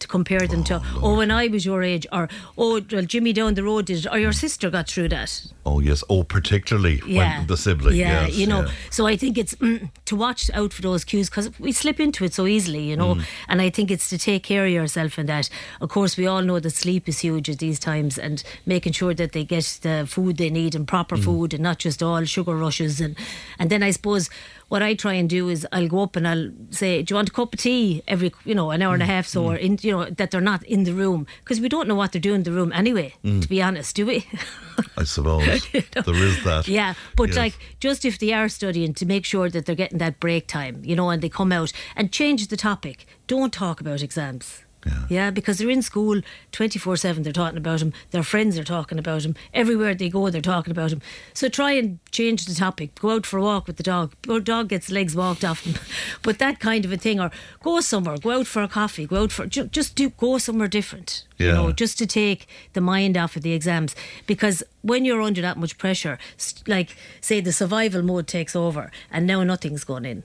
To 0.00 0.06
compare 0.08 0.46
them 0.46 0.62
to, 0.64 0.82
oh, 1.02 1.16
when 1.16 1.30
I 1.30 1.48
was 1.48 1.64
your 1.64 1.82
age, 1.82 2.06
or 2.12 2.28
oh, 2.58 2.82
well, 2.92 3.02
Jimmy 3.02 3.32
down 3.32 3.54
the 3.54 3.62
road 3.62 3.86
did, 3.86 4.04
it, 4.04 4.12
or 4.12 4.18
your 4.18 4.32
sister 4.32 4.68
got 4.68 4.88
through 4.90 5.08
that. 5.08 5.42
Oh 5.64 5.80
yes. 5.80 6.04
Oh, 6.10 6.22
particularly 6.22 7.00
Yeah, 7.06 7.38
when 7.38 7.46
the 7.46 7.56
sibling. 7.56 7.96
Yeah, 7.96 8.26
yes, 8.26 8.36
you 8.36 8.46
know. 8.46 8.64
yeah. 8.66 8.70
So 8.90 9.06
I 9.06 9.16
think 9.16 9.38
it's 9.38 9.54
mm, 9.54 9.88
to 10.04 10.14
watch 10.16 10.50
out 10.52 10.74
for 10.74 10.82
those 10.82 11.02
cues 11.02 11.30
because 11.30 11.48
we 11.58 11.72
slip 11.72 11.98
into 11.98 12.24
it 12.24 12.34
so 12.34 12.46
easily, 12.46 12.82
you 12.82 12.94
know. 12.96 13.14
Mm. 13.14 13.24
And 13.48 13.62
I 13.62 13.70
think 13.70 13.90
it's 13.90 14.10
to 14.10 14.18
take 14.18 14.42
care 14.42 14.66
of 14.66 14.70
yourself 14.70 15.18
in 15.18 15.26
that. 15.26 15.48
Of 15.80 15.88
course, 15.88 16.18
we 16.18 16.26
all 16.26 16.42
know 16.42 16.60
that 16.60 16.70
sleep 16.74 17.08
is 17.08 17.20
huge 17.20 17.48
at 17.48 17.58
these 17.58 17.78
times, 17.78 18.18
and 18.18 18.44
making 18.66 18.92
sure 18.92 19.14
that 19.14 19.32
they 19.32 19.44
get 19.44 19.78
the 19.80 20.04
food 20.06 20.36
they 20.36 20.50
need 20.50 20.74
and 20.74 20.84
Mm. 20.84 20.88
proper 20.88 21.16
food, 21.16 21.54
and 21.54 21.62
not 21.62 21.78
just 21.78 22.02
all 22.02 22.22
sugar 22.26 22.54
rushes. 22.54 23.00
And 23.00 23.16
and 23.58 23.70
then 23.70 23.82
I 23.82 23.92
suppose 23.92 24.28
what 24.68 24.82
I 24.82 24.94
try 24.94 25.12
and 25.14 25.28
do 25.30 25.48
is 25.48 25.66
I'll 25.72 25.86
go 25.88 26.02
up 26.02 26.16
and 26.16 26.26
I'll 26.26 26.50
say, 26.70 27.02
"Do 27.02 27.12
you 27.12 27.16
want 27.16 27.28
a 27.28 27.32
cup 27.32 27.54
of 27.54 27.60
tea?" 27.60 28.02
Every 28.08 28.32
you 28.44 28.54
know 28.54 28.70
an 28.72 28.82
hour 28.82 28.94
and 28.94 29.02
a 29.02 29.06
Mm. 29.06 29.08
half, 29.14 29.26
so 29.26 29.44
or 29.44 29.56
in 29.56 29.78
you 29.82 29.92
know 29.92 30.04
that 30.10 30.30
they're 30.30 30.40
not 30.52 30.62
in 30.64 30.84
the 30.84 30.92
room 30.92 31.26
because 31.44 31.60
we 31.60 31.68
don't 31.68 31.86
know 31.88 31.94
what 31.94 32.10
they're 32.12 32.20
doing 32.20 32.36
in 32.36 32.42
the 32.42 32.52
room 32.52 32.72
anyway. 32.72 33.14
Mm. 33.24 33.42
To 33.42 33.48
be 33.48 33.62
honest, 33.62 33.94
do 33.96 34.04
we? 34.06 34.26
I 34.98 35.04
suppose 35.04 35.46
there 35.72 36.14
is 36.30 36.42
that. 36.44 36.66
Yeah, 36.68 36.94
but 37.16 37.28
Yes. 37.28 37.36
like 37.36 37.54
just 37.80 38.04
if 38.04 38.18
they 38.18 38.32
are 38.32 38.48
studying 38.48 38.92
to 38.94 39.06
make 39.06 39.24
sure 39.24 39.48
that 39.50 39.64
they're 39.66 39.74
getting 39.84 39.98
that 39.98 40.18
break 40.20 40.46
time, 40.48 40.82
you 40.84 40.96
know, 40.96 41.10
and 41.10 41.22
they 41.22 41.28
come 41.30 41.52
out 41.52 41.72
and 41.94 42.10
change 42.12 42.48
the 42.48 42.56
topic. 42.56 43.06
Don't 43.26 43.52
talk 43.52 43.80
about 43.80 44.02
exams. 44.02 44.64
Yeah. 45.08 45.30
because 45.30 45.58
they're 45.58 45.70
in 45.70 45.82
school 45.82 46.20
24 46.52 46.96
7, 46.96 47.22
they're 47.22 47.32
talking 47.32 47.58
about 47.58 47.80
them. 47.80 47.92
Their 48.10 48.22
friends 48.22 48.58
are 48.58 48.64
talking 48.64 48.98
about 48.98 49.22
them. 49.22 49.34
Everywhere 49.54 49.94
they 49.94 50.08
go, 50.08 50.30
they're 50.30 50.40
talking 50.40 50.70
about 50.70 50.90
them. 50.90 51.00
So 51.34 51.48
try 51.48 51.72
and 51.72 51.98
change 52.10 52.46
the 52.46 52.54
topic. 52.54 52.94
Go 52.96 53.10
out 53.10 53.26
for 53.26 53.38
a 53.38 53.42
walk 53.42 53.66
with 53.66 53.76
the 53.76 53.82
dog. 53.82 54.14
Your 54.26 54.40
dog 54.40 54.68
gets 54.68 54.90
legs 54.90 55.14
walked 55.14 55.44
off 55.44 55.64
them. 55.64 55.74
but 56.22 56.38
that 56.38 56.60
kind 56.60 56.84
of 56.84 56.92
a 56.92 56.96
thing. 56.96 57.20
Or 57.20 57.30
go 57.62 57.80
somewhere, 57.80 58.18
go 58.18 58.40
out 58.40 58.46
for 58.46 58.62
a 58.62 58.68
coffee, 58.68 59.06
go 59.06 59.22
out 59.24 59.32
for, 59.32 59.46
ju- 59.46 59.68
just 59.68 59.94
do, 59.94 60.10
go 60.10 60.38
somewhere 60.38 60.68
different. 60.68 61.24
Yeah. 61.38 61.46
You 61.48 61.52
know, 61.52 61.72
just 61.72 61.98
to 61.98 62.06
take 62.06 62.46
the 62.72 62.80
mind 62.80 63.16
off 63.16 63.36
of 63.36 63.42
the 63.42 63.52
exams. 63.52 63.94
Because 64.26 64.62
when 64.82 65.04
you're 65.04 65.22
under 65.22 65.42
that 65.42 65.58
much 65.58 65.78
pressure, 65.78 66.18
like 66.66 66.96
say 67.20 67.40
the 67.40 67.52
survival 67.52 68.02
mode 68.02 68.26
takes 68.26 68.56
over 68.56 68.90
and 69.10 69.26
now 69.26 69.42
nothing's 69.42 69.84
going 69.84 70.04
in. 70.04 70.22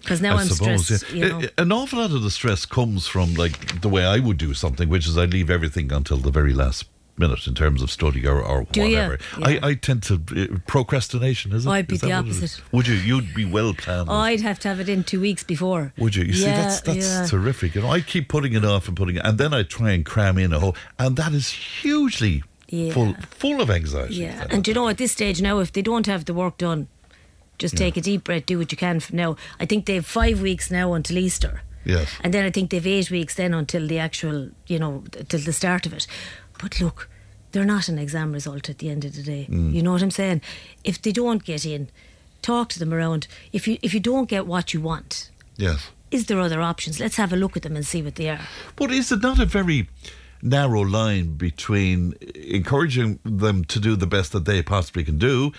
Because 0.00 0.20
now 0.20 0.36
I 0.36 0.42
am 0.42 0.48
suppose, 0.48 0.84
stressed. 0.86 1.12
yeah. 1.12 1.26
You 1.26 1.32
know. 1.42 1.48
An 1.58 1.72
awful 1.72 1.98
lot 1.98 2.10
of 2.10 2.22
the 2.22 2.30
stress 2.30 2.64
comes 2.64 3.06
from 3.06 3.34
like 3.34 3.80
the 3.80 3.88
way 3.88 4.04
I 4.04 4.18
would 4.18 4.38
do 4.38 4.54
something, 4.54 4.88
which 4.88 5.06
is 5.06 5.16
I 5.18 5.26
leave 5.26 5.50
everything 5.50 5.92
until 5.92 6.16
the 6.16 6.30
very 6.30 6.52
last 6.54 6.86
minute 7.18 7.46
in 7.46 7.54
terms 7.54 7.82
of 7.82 7.90
study 7.90 8.26
or, 8.26 8.42
or 8.42 8.62
whatever. 8.62 9.18
Yeah. 9.38 9.46
I, 9.46 9.60
I 9.62 9.74
tend 9.74 10.02
to 10.04 10.14
uh, 10.14 10.58
procrastination. 10.66 11.52
Is 11.52 11.66
it? 11.66 11.70
I'd 11.70 11.86
be 11.86 11.98
the 11.98 12.08
what 12.08 12.24
it 12.24 12.28
is? 12.30 12.38
opposite. 12.38 12.72
Would 12.72 12.88
you? 12.88 12.94
You'd 12.94 13.34
be 13.34 13.44
well 13.44 13.74
planned. 13.74 14.10
I'd 14.10 14.40
have 14.40 14.58
to 14.60 14.68
have 14.68 14.80
it 14.80 14.88
in 14.88 15.04
two 15.04 15.20
weeks 15.20 15.44
before. 15.44 15.92
Would 15.98 16.16
you? 16.16 16.24
You 16.24 16.32
see, 16.32 16.44
that's 16.46 16.80
that's 16.80 17.06
yeah. 17.06 17.26
terrific. 17.26 17.74
You 17.74 17.82
know, 17.82 17.90
I 17.90 18.00
keep 18.00 18.28
putting 18.28 18.54
it 18.54 18.64
off 18.64 18.88
and 18.88 18.96
putting 18.96 19.16
it, 19.16 19.22
and 19.24 19.36
then 19.36 19.52
I 19.52 19.62
try 19.64 19.90
and 19.90 20.04
cram 20.04 20.38
in 20.38 20.52
a 20.52 20.58
whole, 20.60 20.74
and 20.98 21.16
that 21.16 21.32
is 21.32 21.50
hugely 21.50 22.42
Yeah. 22.68 22.92
full 22.92 23.14
full 23.30 23.60
of 23.60 23.70
anxiety. 23.70 24.14
Yeah, 24.14 24.46
and 24.50 24.66
you 24.66 24.72
know, 24.74 24.88
at 24.88 24.96
this 24.96 25.12
stage 25.12 25.42
now, 25.42 25.58
if 25.58 25.72
they 25.72 25.82
don't 25.82 26.06
have 26.06 26.24
the 26.24 26.32
work 26.34 26.56
done, 26.56 26.88
just 27.60 27.76
take 27.76 27.96
a 27.96 28.00
deep 28.00 28.24
breath, 28.24 28.46
do 28.46 28.58
what 28.58 28.72
you 28.72 28.78
can 28.78 28.98
from 28.98 29.16
now. 29.16 29.36
I 29.60 29.66
think 29.66 29.86
they 29.86 29.94
have 29.94 30.06
five 30.06 30.40
weeks 30.40 30.70
now 30.70 30.94
until 30.94 31.18
Easter. 31.18 31.62
Yes. 31.84 32.08
And 32.22 32.34
then 32.34 32.44
I 32.44 32.50
think 32.50 32.70
they've 32.70 32.86
eight 32.86 33.10
weeks 33.10 33.34
then 33.34 33.54
until 33.54 33.86
the 33.86 33.98
actual, 33.98 34.50
you 34.66 34.78
know, 34.78 35.04
till 35.28 35.40
the 35.40 35.52
start 35.52 35.86
of 35.86 35.92
it. 35.92 36.06
But 36.60 36.80
look, 36.80 37.08
they're 37.52 37.64
not 37.64 37.88
an 37.88 37.98
exam 37.98 38.32
result 38.32 38.68
at 38.68 38.78
the 38.78 38.90
end 38.90 39.04
of 39.04 39.14
the 39.14 39.22
day. 39.22 39.46
Mm. 39.48 39.72
You 39.72 39.82
know 39.82 39.92
what 39.92 40.02
I'm 40.02 40.10
saying? 40.10 40.42
If 40.84 41.00
they 41.00 41.12
don't 41.12 41.44
get 41.44 41.64
in, 41.64 41.88
talk 42.42 42.68
to 42.70 42.78
them 42.78 42.92
around. 42.92 43.26
If 43.52 43.66
you 43.66 43.78
if 43.82 43.94
you 43.94 44.00
don't 44.00 44.28
get 44.28 44.46
what 44.46 44.74
you 44.74 44.80
want, 44.80 45.30
yes. 45.56 45.90
is 46.10 46.26
there 46.26 46.40
other 46.40 46.60
options? 46.60 47.00
Let's 47.00 47.16
have 47.16 47.32
a 47.32 47.36
look 47.36 47.56
at 47.56 47.62
them 47.62 47.76
and 47.76 47.86
see 47.86 48.02
what 48.02 48.16
they 48.16 48.28
are. 48.28 48.40
But 48.76 48.90
is 48.90 49.10
it 49.12 49.22
not 49.22 49.38
a 49.38 49.46
very 49.46 49.88
narrow 50.42 50.80
line 50.80 51.34
between 51.34 52.14
encouraging 52.34 53.18
them 53.24 53.64
to 53.66 53.78
do 53.78 53.94
the 53.94 54.06
best 54.06 54.32
that 54.32 54.46
they 54.46 54.62
possibly 54.62 55.04
can 55.04 55.18
do 55.18 55.52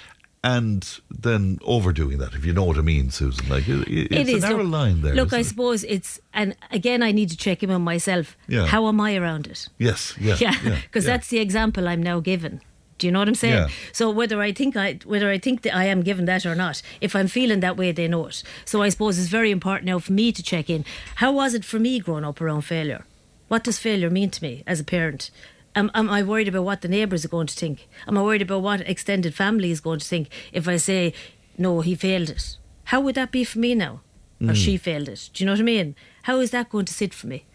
and 0.43 0.99
then 1.09 1.59
overdoing 1.63 2.17
that, 2.17 2.33
if 2.33 2.45
you 2.45 2.53
know 2.53 2.63
what 2.63 2.77
I 2.77 2.81
mean, 2.81 3.11
Susan? 3.11 3.47
Like, 3.47 3.67
it, 3.67 3.87
it- 3.87 4.11
it's 4.11 4.29
it 4.29 4.35
is 4.37 4.43
a 4.43 4.47
narrow 4.49 4.63
look, 4.63 4.71
line 4.71 5.01
there. 5.01 5.13
Look, 5.15 5.33
I 5.33 5.39
it? 5.39 5.45
suppose 5.45 5.83
it's 5.83 6.19
and 6.33 6.55
again 6.71 7.03
I 7.03 7.11
need 7.11 7.29
to 7.29 7.37
check 7.37 7.61
in 7.63 7.69
on 7.71 7.81
myself. 7.83 8.35
Yeah. 8.47 8.65
How 8.65 8.87
am 8.87 8.99
I 8.99 9.15
around 9.15 9.47
it? 9.47 9.69
Yes, 9.77 10.15
yeah. 10.19 10.37
Yeah, 10.39 10.55
yeah, 10.63 10.79
because 10.83 11.05
yeah. 11.05 11.11
that's 11.13 11.27
the 11.29 11.39
example 11.39 11.87
I'm 11.87 12.01
now 12.03 12.19
given. 12.19 12.61
Do 12.97 13.07
you 13.07 13.11
know 13.11 13.19
what 13.19 13.27
I'm 13.27 13.35
saying? 13.35 13.53
Yeah. 13.55 13.67
So 13.93 14.11
whether 14.11 14.41
I 14.41 14.51
think 14.51 14.75
I 14.77 14.99
whether 15.05 15.29
I 15.31 15.37
think 15.39 15.61
that 15.63 15.75
I 15.75 15.85
am 15.85 16.01
given 16.01 16.25
that 16.25 16.45
or 16.45 16.55
not, 16.55 16.81
if 17.01 17.15
I'm 17.15 17.27
feeling 17.27 17.59
that 17.61 17.75
way, 17.77 17.91
they 17.91 18.07
know 18.07 18.27
it. 18.27 18.43
So 18.65 18.81
I 18.83 18.89
suppose 18.89 19.17
it's 19.19 19.27
very 19.29 19.49
important 19.51 19.85
now 19.85 19.99
for 19.99 20.13
me 20.13 20.31
to 20.31 20.43
check 20.43 20.69
in. 20.69 20.85
How 21.15 21.31
was 21.31 21.53
it 21.55 21.65
for 21.65 21.79
me 21.79 21.99
growing 21.99 22.25
up 22.25 22.39
around 22.41 22.61
failure? 22.61 23.05
What 23.47 23.63
does 23.63 23.79
failure 23.79 24.09
mean 24.09 24.29
to 24.31 24.43
me 24.43 24.63
as 24.67 24.79
a 24.79 24.83
parent? 24.83 25.29
Am, 25.75 25.89
am 25.93 26.09
I 26.09 26.23
worried 26.23 26.47
about 26.47 26.63
what 26.63 26.81
the 26.81 26.87
neighbours 26.87 27.23
are 27.23 27.29
going 27.29 27.47
to 27.47 27.55
think? 27.55 27.87
Am 28.07 28.17
I 28.17 28.21
worried 28.21 28.41
about 28.41 28.61
what 28.61 28.81
extended 28.81 29.33
family 29.33 29.71
is 29.71 29.79
going 29.79 29.99
to 29.99 30.05
think 30.05 30.29
if 30.51 30.67
I 30.67 30.77
say, 30.77 31.13
no, 31.57 31.81
he 31.81 31.95
failed 31.95 32.29
it? 32.29 32.57
How 32.85 32.99
would 33.01 33.15
that 33.15 33.31
be 33.31 33.43
for 33.43 33.59
me 33.59 33.75
now? 33.75 34.01
Or 34.45 34.55
she 34.55 34.75
hmm. 34.75 34.81
failed 34.81 35.07
it? 35.07 35.29
Do 35.33 35.43
you 35.43 35.45
know 35.45 35.53
what 35.53 35.59
I 35.59 35.63
mean? 35.63 35.95
How 36.23 36.39
is 36.39 36.49
that 36.49 36.69
going 36.69 36.85
to 36.85 36.93
sit 36.93 37.13
for 37.13 37.27
me? 37.27 37.45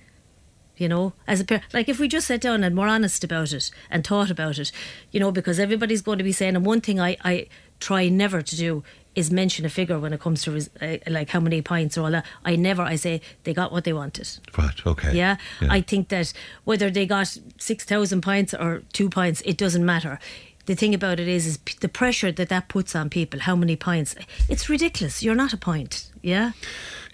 you 0.77 0.89
know, 0.89 1.13
as 1.27 1.41
a 1.41 1.45
parent. 1.45 1.65
Like 1.73 1.89
if 1.89 1.99
we 1.99 2.09
just 2.09 2.27
sat 2.27 2.41
down 2.41 2.63
and 2.63 2.77
were 2.77 2.87
honest 2.87 3.25
about 3.25 3.53
it 3.53 3.71
and 3.91 4.07
thought 4.07 4.31
about 4.31 4.59
it, 4.59 4.73
you 5.11 5.21
know, 5.21 5.33
because 5.33 5.59
everybody's 5.59 6.03
going 6.03 6.19
to 6.19 6.25
be 6.25 6.33
saying, 6.33 6.57
and 6.57 6.67
one 6.67 6.81
thing 6.81 7.01
I, 7.01 7.17
I 7.25 7.47
try 7.81 8.09
never 8.09 8.43
to 8.43 8.57
do 8.57 8.85
is 9.17 9.31
mention 9.33 9.65
a 9.65 9.69
figure 9.69 9.99
when 9.99 10.13
it 10.13 10.21
comes 10.21 10.43
to 10.43 10.53
res- 10.53 10.71
uh, 10.81 10.99
like 11.09 11.31
how 11.31 11.41
many 11.41 11.63
pints 11.63 11.97
or 11.99 12.03
all 12.05 12.11
that. 12.13 12.25
I 12.45 12.55
never. 12.55 12.83
I 12.83 12.97
say 12.97 13.21
they 13.45 13.53
got 13.55 13.73
what 13.73 13.85
they 13.85 13.93
wanted. 13.93 14.29
Right. 14.57 14.87
Okay. 14.87 15.17
Yeah? 15.17 15.37
I 15.69 15.81
think 15.81 16.09
that 16.11 16.33
whether 16.65 16.91
they 16.91 17.07
got 17.07 17.27
6,000 17.59 18.21
pints 18.21 18.55
or 18.55 18.83
two 18.93 19.09
pints, 19.09 19.41
it 19.45 19.57
doesn't 19.57 19.85
matter. 19.85 20.19
The 20.67 20.75
thing 20.75 20.95
about 20.95 21.19
it 21.21 21.29
is, 21.29 21.47
is 21.47 21.57
p- 21.59 21.77
the 21.81 21.89
pressure 21.89 22.31
that 22.33 22.49
that 22.49 22.69
puts 22.69 22.95
on 22.95 23.09
people. 23.09 23.41
How 23.41 23.57
many 23.57 23.77
pints? 23.77 24.15
It's 24.49 24.69
ridiculous. 24.69 25.23
You're 25.23 25.35
not 25.37 25.53
a 25.53 25.57
pint. 25.57 26.11
Yeah. 26.23 26.53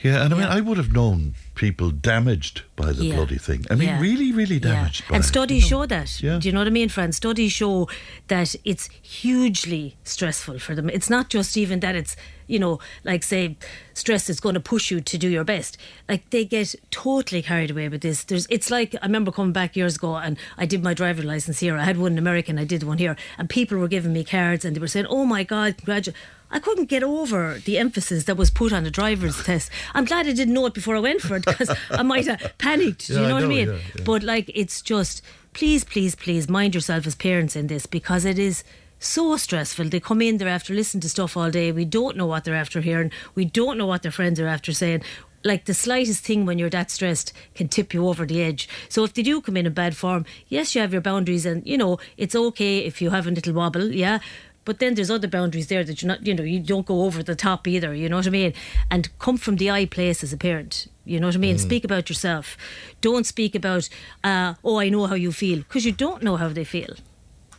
Yeah, 0.03 0.25
and 0.25 0.35
I 0.35 0.37
mean. 0.37 0.47
I 0.47 0.61
would 0.61 0.79
have 0.79 0.93
known 0.93 1.35
people 1.55 1.91
damaged 1.91 2.63
by 2.77 2.93
the 2.93 3.05
Yeah. 3.05 3.15
bloody 3.17 3.39
thing. 3.39 3.65
I 3.71 3.75
mean, 3.77 3.89
Yeah. 3.89 4.01
really, 4.01 4.33
really 4.33 4.59
damaged. 4.59 5.07
by 5.09 5.17
And 5.17 5.25
it, 5.25 5.29
studies 5.29 5.65
you 5.71 5.77
know. 5.77 5.83
show 5.83 5.87
that. 5.87 6.23
Yeah. 6.23 6.39
Do 6.41 6.49
you 6.49 6.53
know 6.53 6.61
what 6.61 6.67
I 6.67 6.71
mean, 6.71 6.89
friends? 6.89 7.17
Studies 7.19 7.53
show 7.53 7.89
that 8.29 8.57
it's 8.65 8.89
hugely 9.03 9.97
stressful 10.03 10.59
for 10.59 10.75
them. 10.75 10.89
It's 10.91 11.09
not 11.09 11.29
just 11.29 11.57
even 11.57 11.81
that 11.81 11.95
it's, 11.95 12.17
you 12.49 12.59
know, 12.59 12.81
like 13.05 13.23
say, 13.23 13.57
stress 13.95 14.29
is 14.29 14.41
going 14.41 14.55
to 14.55 14.61
push 14.61 14.91
you 14.91 15.01
to 15.01 15.17
do 15.19 15.29
your 15.29 15.45
best. 15.45 15.77
Like 16.09 16.29
they 16.31 16.45
get 16.45 16.75
totally 16.91 17.43
carried 17.43 17.71
away 17.71 17.89
with 17.89 18.01
this. 18.01 18.25
There's, 18.25 18.47
it's 18.51 18.71
like 18.71 18.95
I 19.03 19.07
remember 19.07 19.31
coming 19.31 19.53
back 19.53 19.77
years 19.77 19.97
ago 19.97 20.17
and 20.17 20.37
I 20.59 20.67
did 20.67 20.83
my 20.83 20.95
driving 20.95 21.27
license 21.27 21.61
here. 21.61 21.77
I 21.77 21.85
had 21.85 21.97
one 21.99 22.13
in 22.13 22.19
America 22.19 22.51
and 22.51 22.59
I 22.59 22.65
did 22.65 22.83
one 22.83 22.99
here, 22.99 23.15
and 23.39 23.49
people 23.49 23.79
were 23.79 23.89
giving 23.89 24.13
me 24.13 24.25
cards 24.25 24.65
and 24.65 24.75
they 24.75 24.81
were 24.81 24.89
saying, 24.89 25.07
"Oh 25.09 25.25
my 25.25 25.45
God, 25.45 25.77
congratulations." 25.77 26.17
I 26.53 26.59
couldn't 26.59 26.87
get 26.91 27.03
over 27.03 27.59
the 27.65 27.79
emphasis 27.79 28.25
that 28.25 28.37
was 28.37 28.51
put 28.51 28.73
on 28.73 28.85
the 28.85 28.91
driver's 28.91 29.43
test. 29.45 29.71
I'm 29.95 30.05
glad 30.05 30.27
I 30.27 30.33
didn't 30.33 30.55
know 30.55 30.67
it 30.67 30.75
before 30.75 30.95
I 30.97 31.01
went 31.01 31.21
for 31.23 31.37
it 31.37 31.45
because 31.45 31.75
I 31.91 32.03
might 32.03 32.27
have 32.27 32.55
panicked. 32.59 33.07
Do 33.09 33.15
Yeah, 33.15 33.21
you 33.21 33.25
I 33.25 33.29
know 33.29 33.35
what 33.37 33.45
I 33.45 33.49
mean? 33.49 33.69
yeah, 33.69 33.79
yeah. 33.97 34.05
But 34.05 34.23
like, 34.23 34.51
it's 34.55 34.83
just 34.83 35.23
please, 35.55 35.83
please, 35.85 36.15
please 36.15 36.49
mind 36.49 36.75
yourself 36.75 37.07
as 37.07 37.15
parents 37.15 37.57
in 37.57 37.67
this 37.67 37.87
because 37.87 38.25
it 38.25 38.39
is 38.39 38.65
so 38.99 39.37
stressful. 39.37 39.87
They 39.89 39.99
come 40.01 40.23
in, 40.23 40.39
they're 40.39 40.49
after 40.49 40.73
listening 40.75 41.01
to 41.03 41.09
stuff 41.09 41.37
all 41.37 41.51
day. 41.51 41.73
We 41.73 41.85
don't 41.85 42.17
know 42.17 42.27
what 42.27 42.45
they're 42.45 42.55
after 42.55 42.81
hearing. 42.81 43.11
We 43.35 43.45
don't 43.47 43.77
know 43.77 43.87
what 43.87 44.03
their 44.03 44.13
friends 44.13 44.39
are 44.39 44.47
after 44.47 44.73
saying. 44.73 45.03
Like 45.45 45.65
the 45.65 45.75
slightest 45.75 46.25
thing 46.25 46.47
when 46.47 46.59
you're 46.61 46.71
that 46.71 46.89
stressed 46.91 47.33
can 47.57 47.67
tip 47.67 47.93
you 47.93 48.07
over 48.07 48.25
the 48.25 48.41
edge. 48.41 48.69
So 48.89 49.03
if 49.03 49.13
they 49.15 49.23
do 49.25 49.41
come 49.41 49.57
in 49.57 49.67
in 49.67 49.73
bad 49.73 49.97
form, 49.97 50.25
yes, 50.49 50.75
you 50.75 50.81
have 50.81 50.93
your 50.93 51.01
boundaries, 51.03 51.45
and 51.45 51.67
you 51.67 51.77
know 51.77 51.99
it's 52.17 52.37
okay 52.37 52.79
if 52.79 53.03
you 53.03 53.11
have 53.11 53.27
a 53.27 53.31
little 53.33 53.53
wobble, 53.55 53.91
yeah. 53.93 54.21
But 54.65 54.79
then 54.79 54.95
there's 54.95 55.11
other 55.11 55.29
boundaries 55.29 55.67
there 55.67 55.83
that 55.85 56.03
you're 56.03 56.09
not, 56.09 56.27
you 56.27 56.35
know, 56.35 56.45
you 56.45 56.61
don't 56.61 56.87
go 56.87 57.03
over 57.03 57.23
the 57.23 57.35
top 57.35 57.67
either. 57.67 57.95
You 57.95 58.09
know 58.09 58.17
what 58.17 58.27
I 58.27 58.31
mean? 58.31 58.53
And 58.91 59.09
come 59.19 59.37
from 59.37 59.57
the 59.57 59.71
I 59.71 59.87
place 59.87 60.23
as 60.23 60.33
a 60.33 60.37
parent. 60.37 60.87
You 61.05 61.19
know 61.19 61.27
what 61.27 61.35
I 61.35 61.39
mean? 61.39 61.59
Speak 61.59 61.85
about 61.85 62.09
yourself. 62.09 62.57
Don't 63.01 63.27
speak 63.27 63.57
about, 63.57 63.89
uh, 64.23 64.55
oh, 64.63 64.79
I 64.79 64.89
know 64.89 65.07
how 65.07 65.17
you 65.17 65.33
feel, 65.33 65.59
because 65.59 65.85
you 65.85 65.91
don't 65.91 66.23
know 66.23 66.37
how 66.37 66.49
they 66.49 66.65
feel. 66.65 66.95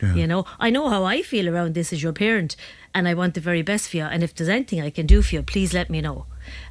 Yeah. 0.02 0.14
You 0.14 0.26
know, 0.26 0.46
I 0.58 0.70
know 0.70 0.88
how 0.88 1.04
I 1.04 1.22
feel 1.22 1.48
around 1.48 1.74
this 1.74 1.92
as 1.92 2.02
your 2.02 2.12
parent, 2.12 2.56
and 2.94 3.06
I 3.06 3.14
want 3.14 3.34
the 3.34 3.40
very 3.40 3.62
best 3.62 3.90
for 3.90 3.98
you. 3.98 4.04
And 4.04 4.22
if 4.22 4.34
there's 4.34 4.48
anything 4.48 4.80
I 4.80 4.90
can 4.90 5.06
do 5.06 5.20
for 5.22 5.34
you, 5.34 5.42
please 5.42 5.72
let 5.74 5.90
me 5.90 6.00
know. 6.00 6.26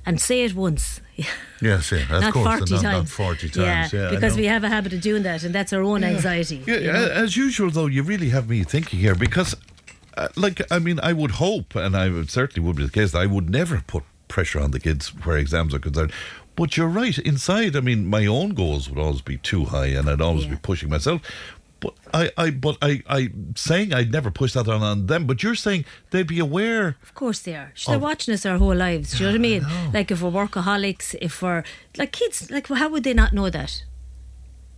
And 0.06 0.20
say 0.20 0.44
it 0.44 0.56
once. 0.56 1.00
Yes, 1.62 1.94
yeah, 1.94 2.00
of 2.14 2.22
not 2.22 2.34
course, 2.34 2.60
40 2.60 2.60
and 2.60 2.70
times. 2.70 2.84
not, 2.84 2.92
not 2.92 3.08
40 3.08 3.50
times. 3.50 3.94
Yeah, 3.94 4.08
I 4.08 4.12
because 4.12 4.36
we 4.36 4.48
have 4.48 4.66
a 4.66 4.68
habit 4.68 4.92
of 4.92 5.00
doing 5.00 5.24
that, 5.24 5.44
and 5.44 5.56
that's 5.56 5.72
our 5.72 5.82
own 5.82 6.04
anxiety. 6.04 6.62
Yeah, 6.68 6.76
you 6.76 6.92
know? 6.92 7.08
as 7.08 7.38
usual, 7.38 7.70
though, 7.70 7.86
you 7.86 8.04
really 8.04 8.30
have 8.32 8.50
me 8.50 8.66
thinking 8.66 9.00
here 9.00 9.16
because, 9.16 9.56
uh, 10.18 10.28
like, 10.36 10.62
I 10.72 10.80
mean, 10.80 11.00
I 11.02 11.14
would 11.14 11.32
hope, 11.32 11.76
and 11.76 11.96
I 11.96 12.10
would 12.10 12.30
certainly 12.30 12.66
would 12.68 12.76
be 12.78 12.86
the 12.86 12.92
case, 12.92 13.12
that 13.12 13.20
I 13.22 13.26
would 13.26 13.50
never 13.50 13.84
put 13.88 14.04
pressure 14.28 14.60
on 14.60 14.72
the 14.72 14.80
kids 14.80 15.10
where 15.24 15.38
exams 15.38 15.74
are 15.74 15.80
concerned. 15.80 16.12
But 16.56 16.78
you're 16.78 16.88
right. 16.88 17.18
Inside, 17.18 17.76
I 17.76 17.80
mean, 17.82 18.06
my 18.06 18.26
own 18.26 18.50
goals 18.54 18.90
would 18.90 19.00
always 19.00 19.22
be 19.22 19.38
too 19.38 19.66
high, 19.66 19.88
and 19.88 20.10
I'd 20.10 20.22
always 20.22 20.46
Yeah. 20.46 20.52
be 20.52 20.58
pushing 20.58 20.90
myself. 20.90 21.22
But 21.80 21.96
I, 22.14 22.32
I, 22.38 22.50
but 22.52 22.78
I, 22.82 23.04
I 23.10 23.30
saying 23.56 23.94
I'd 23.94 24.12
never 24.12 24.32
push 24.32 24.54
that 24.54 24.70
on, 24.70 24.82
on 24.82 25.08
them. 25.08 25.28
But 25.28 25.44
you're 25.44 25.56
saying 25.56 25.84
they'd 26.12 26.26
be 26.28 26.40
aware. 26.40 26.96
Of 27.04 27.14
course 27.14 27.40
they 27.40 27.56
are. 27.56 27.74
They're 27.86 28.00
watching 28.00 28.34
us 28.34 28.46
our 28.46 28.58
whole 28.58 28.74
lives. 28.76 29.12
Do 29.12 29.18
you 29.18 29.24
know 29.26 29.32
what 29.34 29.40
I 29.40 29.42
mean? 29.42 29.92
Like 29.94 30.10
if 30.10 30.22
we're 30.22 30.32
workaholics, 30.32 31.14
if 31.22 31.42
we're 31.42 31.64
like 31.98 32.14
kids, 32.14 32.50
like 32.50 32.68
how 32.68 32.88
would 32.88 33.04
they 33.04 33.14
not 33.14 33.34
know 33.34 33.50
that? 33.50 33.84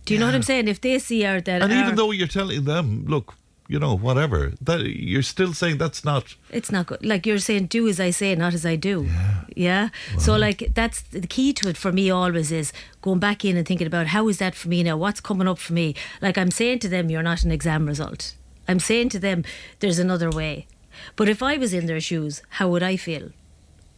Do 0.04 0.14
you 0.14 0.18
know 0.20 0.26
what 0.26 0.34
I'm 0.34 0.42
saying? 0.42 0.66
If 0.66 0.80
they 0.80 0.98
see 0.98 1.24
our 1.24 1.40
that, 1.42 1.62
And 1.62 1.72
our- 1.72 1.78
even 1.84 1.94
though 1.94 2.10
you're 2.10 2.26
telling 2.26 2.64
them, 2.64 3.04
look, 3.06 3.34
you 3.68 3.78
know, 3.78 3.96
whatever, 3.96 4.52
that 4.60 4.80
you're 4.86 5.22
still 5.22 5.52
saying 5.52 5.78
that's 5.78 6.04
not. 6.04 6.34
it's 6.50 6.70
not 6.70 6.86
good. 6.86 7.04
Like 7.04 7.26
you're 7.26 7.38
saying, 7.38 7.66
do 7.66 7.88
as 7.88 7.98
I 8.00 8.10
say, 8.10 8.34
not 8.34 8.54
as 8.54 8.64
I 8.64 8.76
do. 8.76 9.04
Yeah. 9.04 9.44
Yeah. 9.56 9.88
So 10.18 10.36
like 10.36 10.74
that's 10.74 11.02
the 11.02 11.26
key 11.26 11.52
to 11.54 11.68
it 11.68 11.76
for 11.76 11.92
me. 11.92 12.10
Always 12.10 12.52
is 12.52 12.72
going 13.02 13.18
back 13.18 13.44
in 13.44 13.56
and 13.56 13.66
thinking 13.66 13.86
about 13.86 14.08
how 14.08 14.28
is 14.28 14.38
that 14.38 14.54
for 14.54 14.68
me 14.68 14.82
now? 14.82 14.96
What's 14.96 15.20
coming 15.20 15.48
up 15.48 15.58
for 15.58 15.72
me? 15.72 15.94
Like 16.20 16.38
I'm 16.38 16.50
saying 16.50 16.80
to 16.80 16.88
them, 16.88 17.10
you're 17.10 17.22
not 17.22 17.44
an 17.44 17.50
exam 17.50 17.86
result. 17.86 18.34
I'm 18.68 18.80
saying 18.80 19.10
to 19.10 19.18
them, 19.18 19.44
there's 19.80 19.98
another 19.98 20.30
way. 20.30 20.66
But 21.14 21.28
if 21.28 21.42
I 21.42 21.56
was 21.56 21.72
in 21.74 21.86
their 21.86 22.00
shoes, 22.00 22.42
how 22.50 22.68
would 22.68 22.82
I 22.82 22.96
feel? 22.96 23.30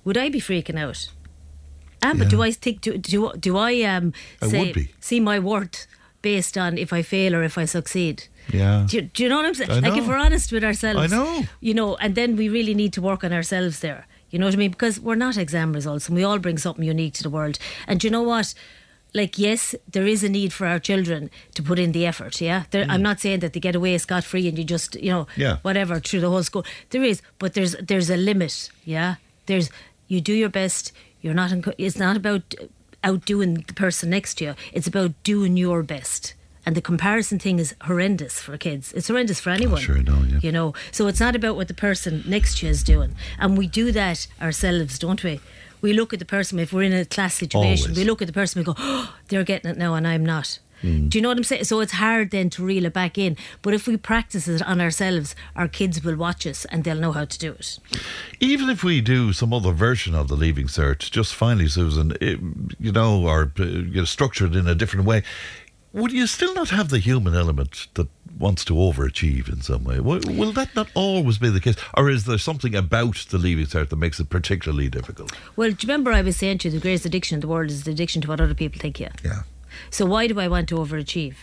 Would 0.04 0.16
I 0.16 0.28
be 0.28 0.40
freaking 0.40 0.78
out? 0.78 1.10
Um, 2.02 2.18
but 2.18 2.28
do 2.28 2.42
I 2.42 2.52
think 2.52 2.80
do 2.80 2.96
do, 2.96 3.32
do 3.38 3.56
I 3.56 3.82
um 3.82 4.12
I 4.40 4.48
say 4.48 4.58
would 4.60 4.74
be. 4.74 4.94
see 5.00 5.20
my 5.20 5.38
worth 5.40 5.86
based 6.22 6.56
on 6.58 6.78
if 6.78 6.92
I 6.92 7.02
fail 7.02 7.34
or 7.34 7.42
if 7.42 7.56
I 7.58 7.64
succeed? 7.64 8.24
Yeah. 8.52 8.86
Do 8.88 8.96
you, 8.96 9.02
do 9.02 9.22
you 9.22 9.28
know 9.28 9.36
what 9.36 9.46
I'm 9.46 9.54
saying? 9.54 9.82
Like 9.82 9.96
if 9.96 10.06
we're 10.08 10.16
honest 10.16 10.52
with 10.52 10.64
ourselves, 10.64 10.98
I 11.12 11.16
know. 11.16 11.44
You 11.60 11.74
know, 11.74 11.96
and 11.96 12.14
then 12.14 12.36
we 12.36 12.48
really 12.48 12.74
need 12.74 12.92
to 12.94 13.02
work 13.02 13.22
on 13.24 13.32
ourselves 13.32 13.80
there. 13.80 14.06
You 14.30 14.38
know 14.38 14.46
what 14.46 14.54
I 14.54 14.58
mean? 14.58 14.70
Because 14.70 15.00
we're 15.00 15.14
not 15.14 15.36
exam 15.36 15.72
results, 15.72 16.08
and 16.08 16.16
we 16.16 16.24
all 16.24 16.38
bring 16.38 16.58
something 16.58 16.84
unique 16.84 17.14
to 17.14 17.22
the 17.22 17.30
world. 17.30 17.58
And 17.86 18.00
do 18.00 18.06
you 18.06 18.10
know 18.10 18.22
what? 18.22 18.52
Like 19.14 19.38
yes, 19.38 19.74
there 19.90 20.06
is 20.06 20.22
a 20.22 20.28
need 20.28 20.52
for 20.52 20.66
our 20.66 20.78
children 20.78 21.30
to 21.54 21.62
put 21.62 21.78
in 21.78 21.92
the 21.92 22.04
effort. 22.04 22.40
Yeah, 22.42 22.64
there, 22.72 22.84
I'm 22.90 23.00
not 23.02 23.20
saying 23.20 23.40
that 23.40 23.54
they 23.54 23.60
get 23.60 23.74
away 23.74 23.96
scot 23.96 24.22
free 24.22 24.46
and 24.48 24.58
you 24.58 24.64
just 24.64 24.96
you 24.96 25.10
know 25.10 25.24
Mm. 25.24 25.36
Yeah. 25.36 25.56
whatever 25.62 25.98
through 25.98 26.20
the 26.20 26.28
whole 26.28 26.42
school. 26.42 26.64
There 26.90 27.02
is, 27.02 27.22
but 27.38 27.54
there's 27.54 27.74
there's 27.76 28.10
a 28.10 28.18
limit. 28.18 28.70
Yeah, 28.84 29.14
there's 29.46 29.70
you 30.08 30.20
do 30.20 30.34
your 30.34 30.50
best. 30.50 30.92
You're 31.22 31.32
not. 31.34 31.50
enco- 31.50 31.74
It's 31.78 31.98
not 31.98 32.16
about 32.18 32.54
outdoing 33.04 33.64
the 33.66 33.74
person 33.74 34.10
next 34.10 34.34
to 34.34 34.44
you. 34.44 34.54
It's 34.72 34.86
about 34.86 35.12
doing 35.22 35.56
your 35.56 35.82
best. 35.82 36.34
And 36.66 36.76
the 36.76 36.82
comparison 36.82 37.38
thing 37.38 37.58
is 37.58 37.74
horrendous 37.82 38.40
for 38.40 38.58
kids. 38.58 38.92
It's 38.92 39.08
horrendous 39.08 39.40
for 39.40 39.50
oh, 39.50 39.54
anyone. 39.54 39.78
Oh, 39.78 39.80
sure, 39.80 40.02
know, 40.02 40.22
yeah. 40.28 40.40
You 40.42 40.52
know, 40.52 40.74
so 40.92 41.06
it's 41.06 41.20
not 41.20 41.34
about 41.34 41.56
what 41.56 41.68
the 41.68 41.74
person 41.74 42.22
next 42.26 42.58
to 42.58 42.66
you 42.66 42.70
is 42.70 42.82
doing. 42.82 43.14
And 43.38 43.56
we 43.56 43.66
do 43.66 43.90
that 43.92 44.26
ourselves, 44.40 44.98
don't 44.98 45.24
we? 45.24 45.40
We 45.80 45.92
look 45.94 46.12
at 46.12 46.18
the 46.18 46.26
person, 46.26 46.58
if 46.58 46.72
we're 46.72 46.82
in 46.82 46.92
a 46.92 47.04
class 47.04 47.36
situation, 47.36 47.86
Always. 47.86 47.96
we 47.96 48.04
look 48.04 48.20
at 48.20 48.26
the 48.26 48.34
person, 48.34 48.60
we 48.60 48.64
go, 48.64 48.74
oh, 48.76 49.14
they're 49.28 49.44
getting 49.44 49.70
it 49.70 49.78
now 49.78 49.94
and 49.94 50.06
I'm 50.06 50.26
not. 50.26 50.58
Hmm. 50.82 51.08
Do 51.08 51.18
you 51.18 51.22
know 51.22 51.28
what 51.28 51.38
I'm 51.38 51.44
saying? 51.44 51.64
So 51.64 51.80
it's 51.80 51.92
hard 51.92 52.30
then 52.30 52.50
to 52.50 52.64
reel 52.64 52.84
it 52.86 52.92
back 52.92 53.18
in. 53.18 53.36
But 53.62 53.74
if 53.74 53.86
we 53.86 53.96
practice 53.96 54.48
it 54.48 54.62
on 54.62 54.80
ourselves, 54.80 55.34
our 55.56 55.68
kids 55.68 56.04
will 56.04 56.16
watch 56.16 56.46
us 56.46 56.64
and 56.66 56.84
they'll 56.84 56.96
know 56.96 57.12
how 57.12 57.24
to 57.24 57.38
do 57.38 57.52
it. 57.52 57.78
Even 58.40 58.68
if 58.70 58.84
we 58.84 59.00
do 59.00 59.32
some 59.32 59.52
other 59.52 59.72
version 59.72 60.14
of 60.14 60.28
the 60.28 60.36
leaving 60.36 60.66
cert, 60.66 61.10
just 61.10 61.34
finally, 61.34 61.68
Susan, 61.68 62.12
it, 62.20 62.38
you 62.78 62.92
know, 62.92 63.26
or 63.26 63.52
uh, 63.58 63.64
you 63.64 63.96
know, 63.96 64.04
structured 64.04 64.54
in 64.54 64.68
a 64.68 64.74
different 64.74 65.06
way, 65.06 65.22
would 65.92 66.12
you 66.12 66.26
still 66.26 66.54
not 66.54 66.70
have 66.70 66.90
the 66.90 66.98
human 66.98 67.34
element 67.34 67.88
that 67.94 68.08
wants 68.38 68.64
to 68.66 68.74
overachieve 68.74 69.48
in 69.48 69.62
some 69.62 69.84
way? 69.84 70.00
Will, 70.00 70.20
will 70.26 70.52
that 70.52 70.74
not 70.74 70.88
always 70.94 71.38
be 71.38 71.48
the 71.48 71.60
case, 71.60 71.76
or 71.96 72.08
is 72.08 72.24
there 72.24 72.38
something 72.38 72.74
about 72.74 73.26
the 73.30 73.38
leaving 73.38 73.66
cert 73.66 73.88
that 73.88 73.96
makes 73.96 74.20
it 74.20 74.28
particularly 74.28 74.88
difficult? 74.88 75.32
Well, 75.56 75.70
do 75.70 75.86
you 75.86 75.92
remember 75.92 76.12
I 76.12 76.22
was 76.22 76.36
saying 76.36 76.58
to 76.58 76.68
you 76.68 76.72
the 76.72 76.80
greatest 76.80 77.06
addiction 77.06 77.36
in 77.36 77.40
the 77.40 77.48
world 77.48 77.70
is 77.70 77.84
the 77.84 77.90
addiction 77.90 78.22
to 78.22 78.28
what 78.28 78.40
other 78.40 78.54
people 78.54 78.80
think 78.80 79.00
you. 79.00 79.08
Yeah. 79.24 79.42
So 79.90 80.06
why 80.06 80.26
do 80.26 80.38
I 80.40 80.48
want 80.48 80.68
to 80.70 80.76
overachieve? 80.76 81.34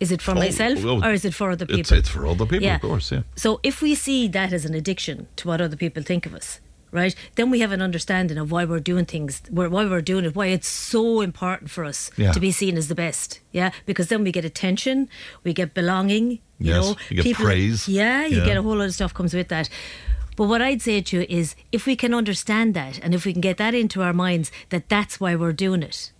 Is 0.00 0.12
it 0.12 0.20
for 0.20 0.32
Oh, 0.32 0.34
myself 0.34 0.84
well, 0.84 1.02
or 1.04 1.12
is 1.12 1.24
it 1.24 1.32
for 1.34 1.50
other 1.50 1.64
people? 1.64 1.80
It's, 1.80 1.92
it's 1.92 2.08
for 2.08 2.26
other 2.26 2.44
people, 2.44 2.64
yeah. 2.66 2.74
of 2.76 2.82
course, 2.82 3.10
yeah. 3.10 3.22
So 3.34 3.60
if 3.62 3.80
we 3.80 3.94
see 3.94 4.28
that 4.28 4.52
as 4.52 4.64
an 4.66 4.74
addiction 4.74 5.26
to 5.36 5.48
what 5.48 5.60
other 5.62 5.76
people 5.76 6.02
think 6.02 6.26
of 6.26 6.34
us, 6.34 6.60
right, 6.90 7.14
then 7.36 7.48
we 7.48 7.60
have 7.60 7.72
an 7.72 7.80
understanding 7.80 8.36
of 8.36 8.50
why 8.50 8.66
we're 8.66 8.78
doing 8.80 9.06
things, 9.06 9.40
why 9.48 9.66
we're 9.68 10.02
doing 10.02 10.26
it, 10.26 10.36
why 10.36 10.48
it's 10.48 10.68
so 10.68 11.22
important 11.22 11.70
for 11.70 11.82
us 11.82 12.10
Yeah. 12.18 12.32
to 12.32 12.40
be 12.40 12.50
seen 12.50 12.76
as 12.76 12.88
the 12.88 12.94
best. 12.94 13.40
Yeah, 13.52 13.70
because 13.86 14.08
then 14.08 14.22
we 14.22 14.32
get 14.32 14.44
attention, 14.44 15.08
we 15.44 15.54
get 15.54 15.72
belonging. 15.72 16.32
You 16.58 16.72
Yes, 16.74 16.84
know, 16.84 16.96
you 17.08 17.22
get 17.22 17.36
praise. 17.36 17.88
Yeah, 17.88 18.26
you 18.26 18.38
Yeah. 18.40 18.44
get 18.44 18.56
a 18.58 18.62
whole 18.62 18.76
lot 18.76 18.88
of 18.88 18.94
stuff 18.94 19.14
comes 19.14 19.32
with 19.32 19.48
that. 19.48 19.70
But 20.36 20.44
what 20.48 20.60
I'd 20.60 20.82
say 20.82 21.00
to 21.00 21.20
you 21.20 21.26
is, 21.30 21.54
if 21.72 21.86
we 21.86 21.96
can 21.96 22.12
understand 22.12 22.74
that, 22.74 22.98
and 23.02 23.14
if 23.14 23.24
we 23.24 23.32
can 23.32 23.40
get 23.40 23.56
that 23.56 23.74
into 23.74 24.02
our 24.02 24.12
minds, 24.12 24.52
that 24.68 24.90
that's 24.90 25.18
why 25.18 25.34
we're 25.34 25.54
doing 25.54 25.82
it, 25.82 26.12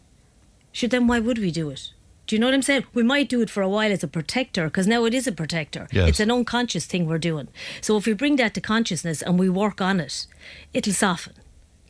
sure, 0.77 0.89
then 0.89 1.07
why 1.07 1.19
would 1.19 1.39
we 1.39 1.51
do 1.51 1.71
it? 1.71 1.93
Do 2.27 2.35
you 2.35 2.41
know 2.41 2.49
what 2.49 2.55
I'm 2.55 2.63
saying? 2.63 2.85
We 2.93 3.03
might 3.03 3.29
do 3.29 3.41
it 3.41 3.49
for 3.49 3.63
a 3.63 3.69
while 3.69 3.91
as 3.91 4.03
a 4.03 4.09
protector, 4.09 4.65
because 4.65 4.87
now 4.87 5.05
it 5.05 5.15
is 5.15 5.27
a 5.27 5.33
protector. 5.33 5.87
Yes. 5.93 6.09
It's 6.09 6.21
an 6.21 6.31
unconscious 6.31 6.85
thing 6.85 7.07
we're 7.07 7.19
doing. 7.19 7.49
So 7.81 7.97
if 7.97 8.05
we 8.05 8.13
bring 8.13 8.37
that 8.37 8.53
to 8.55 8.61
consciousness 8.61 9.23
and 9.23 9.39
we 9.39 9.49
work 9.49 9.81
on 9.81 10.01
it, 10.01 10.27
it'll 10.75 10.93
soften. 10.93 11.35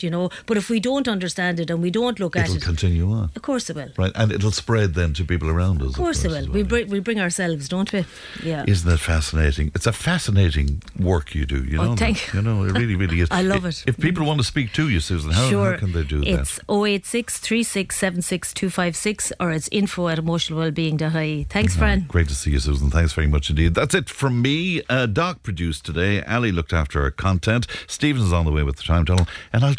You 0.02 0.10
know? 0.10 0.30
But 0.46 0.56
if 0.56 0.68
we 0.70 0.80
don't 0.80 1.08
understand 1.08 1.60
it 1.60 1.70
and 1.70 1.80
we 1.82 1.90
don't 1.90 2.18
look 2.20 2.36
at 2.36 2.48
it, 2.48 2.56
it'll 2.56 2.66
continue 2.66 3.10
on. 3.10 3.30
of 3.36 3.42
course 3.42 3.70
it 3.70 3.76
will. 3.76 3.90
Right, 3.96 4.12
and 4.14 4.32
it'll 4.32 4.50
spread 4.52 4.94
then 4.94 5.12
to 5.14 5.24
people 5.24 5.48
around 5.48 5.82
us. 5.82 5.88
Of 5.90 5.94
course 5.96 6.24
it 6.24 6.28
will. 6.28 6.36
as 6.36 6.48
We 6.48 6.62
well. 6.62 6.68
bring 6.70 6.88
we 6.90 7.00
bring 7.00 7.20
ourselves, 7.20 7.68
don't 7.68 7.92
we? 7.92 8.04
Yeah. 8.42 8.64
Isn't 8.66 8.88
that 8.90 8.98
fascinating? 8.98 9.70
It's 9.74 9.86
a 9.86 9.92
fascinating 9.92 10.82
work 10.98 11.34
you 11.34 11.46
do. 11.46 11.64
You 11.64 11.80
Oh, 11.80 11.84
know, 11.84 11.96
thank 11.96 12.32
you 12.34 12.42
know, 12.42 12.64
it 12.64 12.72
really, 12.72 12.96
really 12.96 13.20
is. 13.20 13.28
I 13.40 13.42
love 13.42 13.64
it. 13.64 13.84
If 13.86 13.98
people 13.98 14.24
want 14.26 14.38
to 14.40 14.44
speak 14.44 14.72
to 14.74 14.88
you, 14.88 15.00
Susan, 15.00 15.30
how, 15.32 15.48
sure. 15.50 15.72
how 15.72 15.78
can 15.78 15.92
they 15.92 16.02
do 16.04 16.22
it's 16.22 16.56
that? 16.56 16.72
086 16.72 17.38
3676 17.38 18.54
256 18.54 19.32
or 19.40 19.50
it's 19.52 19.68
info 19.72 20.08
at 20.08 20.18
emotionalwellbeing.ie. 20.18 21.44
Thanks, 21.44 21.76
Fran. 21.76 22.00
Great 22.08 22.28
to 22.28 22.34
see 22.34 22.50
you, 22.52 22.58
Susan. 22.58 22.90
Thanks 22.90 23.12
very 23.12 23.26
much 23.26 23.50
indeed. 23.50 23.74
That's 23.74 23.94
it 23.94 24.08
from 24.08 24.42
me. 24.42 24.82
Uh, 24.88 25.06
Doc 25.06 25.42
produced 25.42 25.84
today. 25.84 26.22
Ali 26.24 26.52
looked 26.52 26.72
after 26.72 27.02
our 27.02 27.10
content. 27.10 27.66
Stevens 27.86 28.26
is 28.26 28.32
on 28.32 28.44
the 28.44 28.52
way 28.52 28.62
with 28.62 28.76
the 28.76 28.82
time 28.82 29.04
tunnel, 29.04 29.26
and 29.52 29.64
I'll 29.64 29.74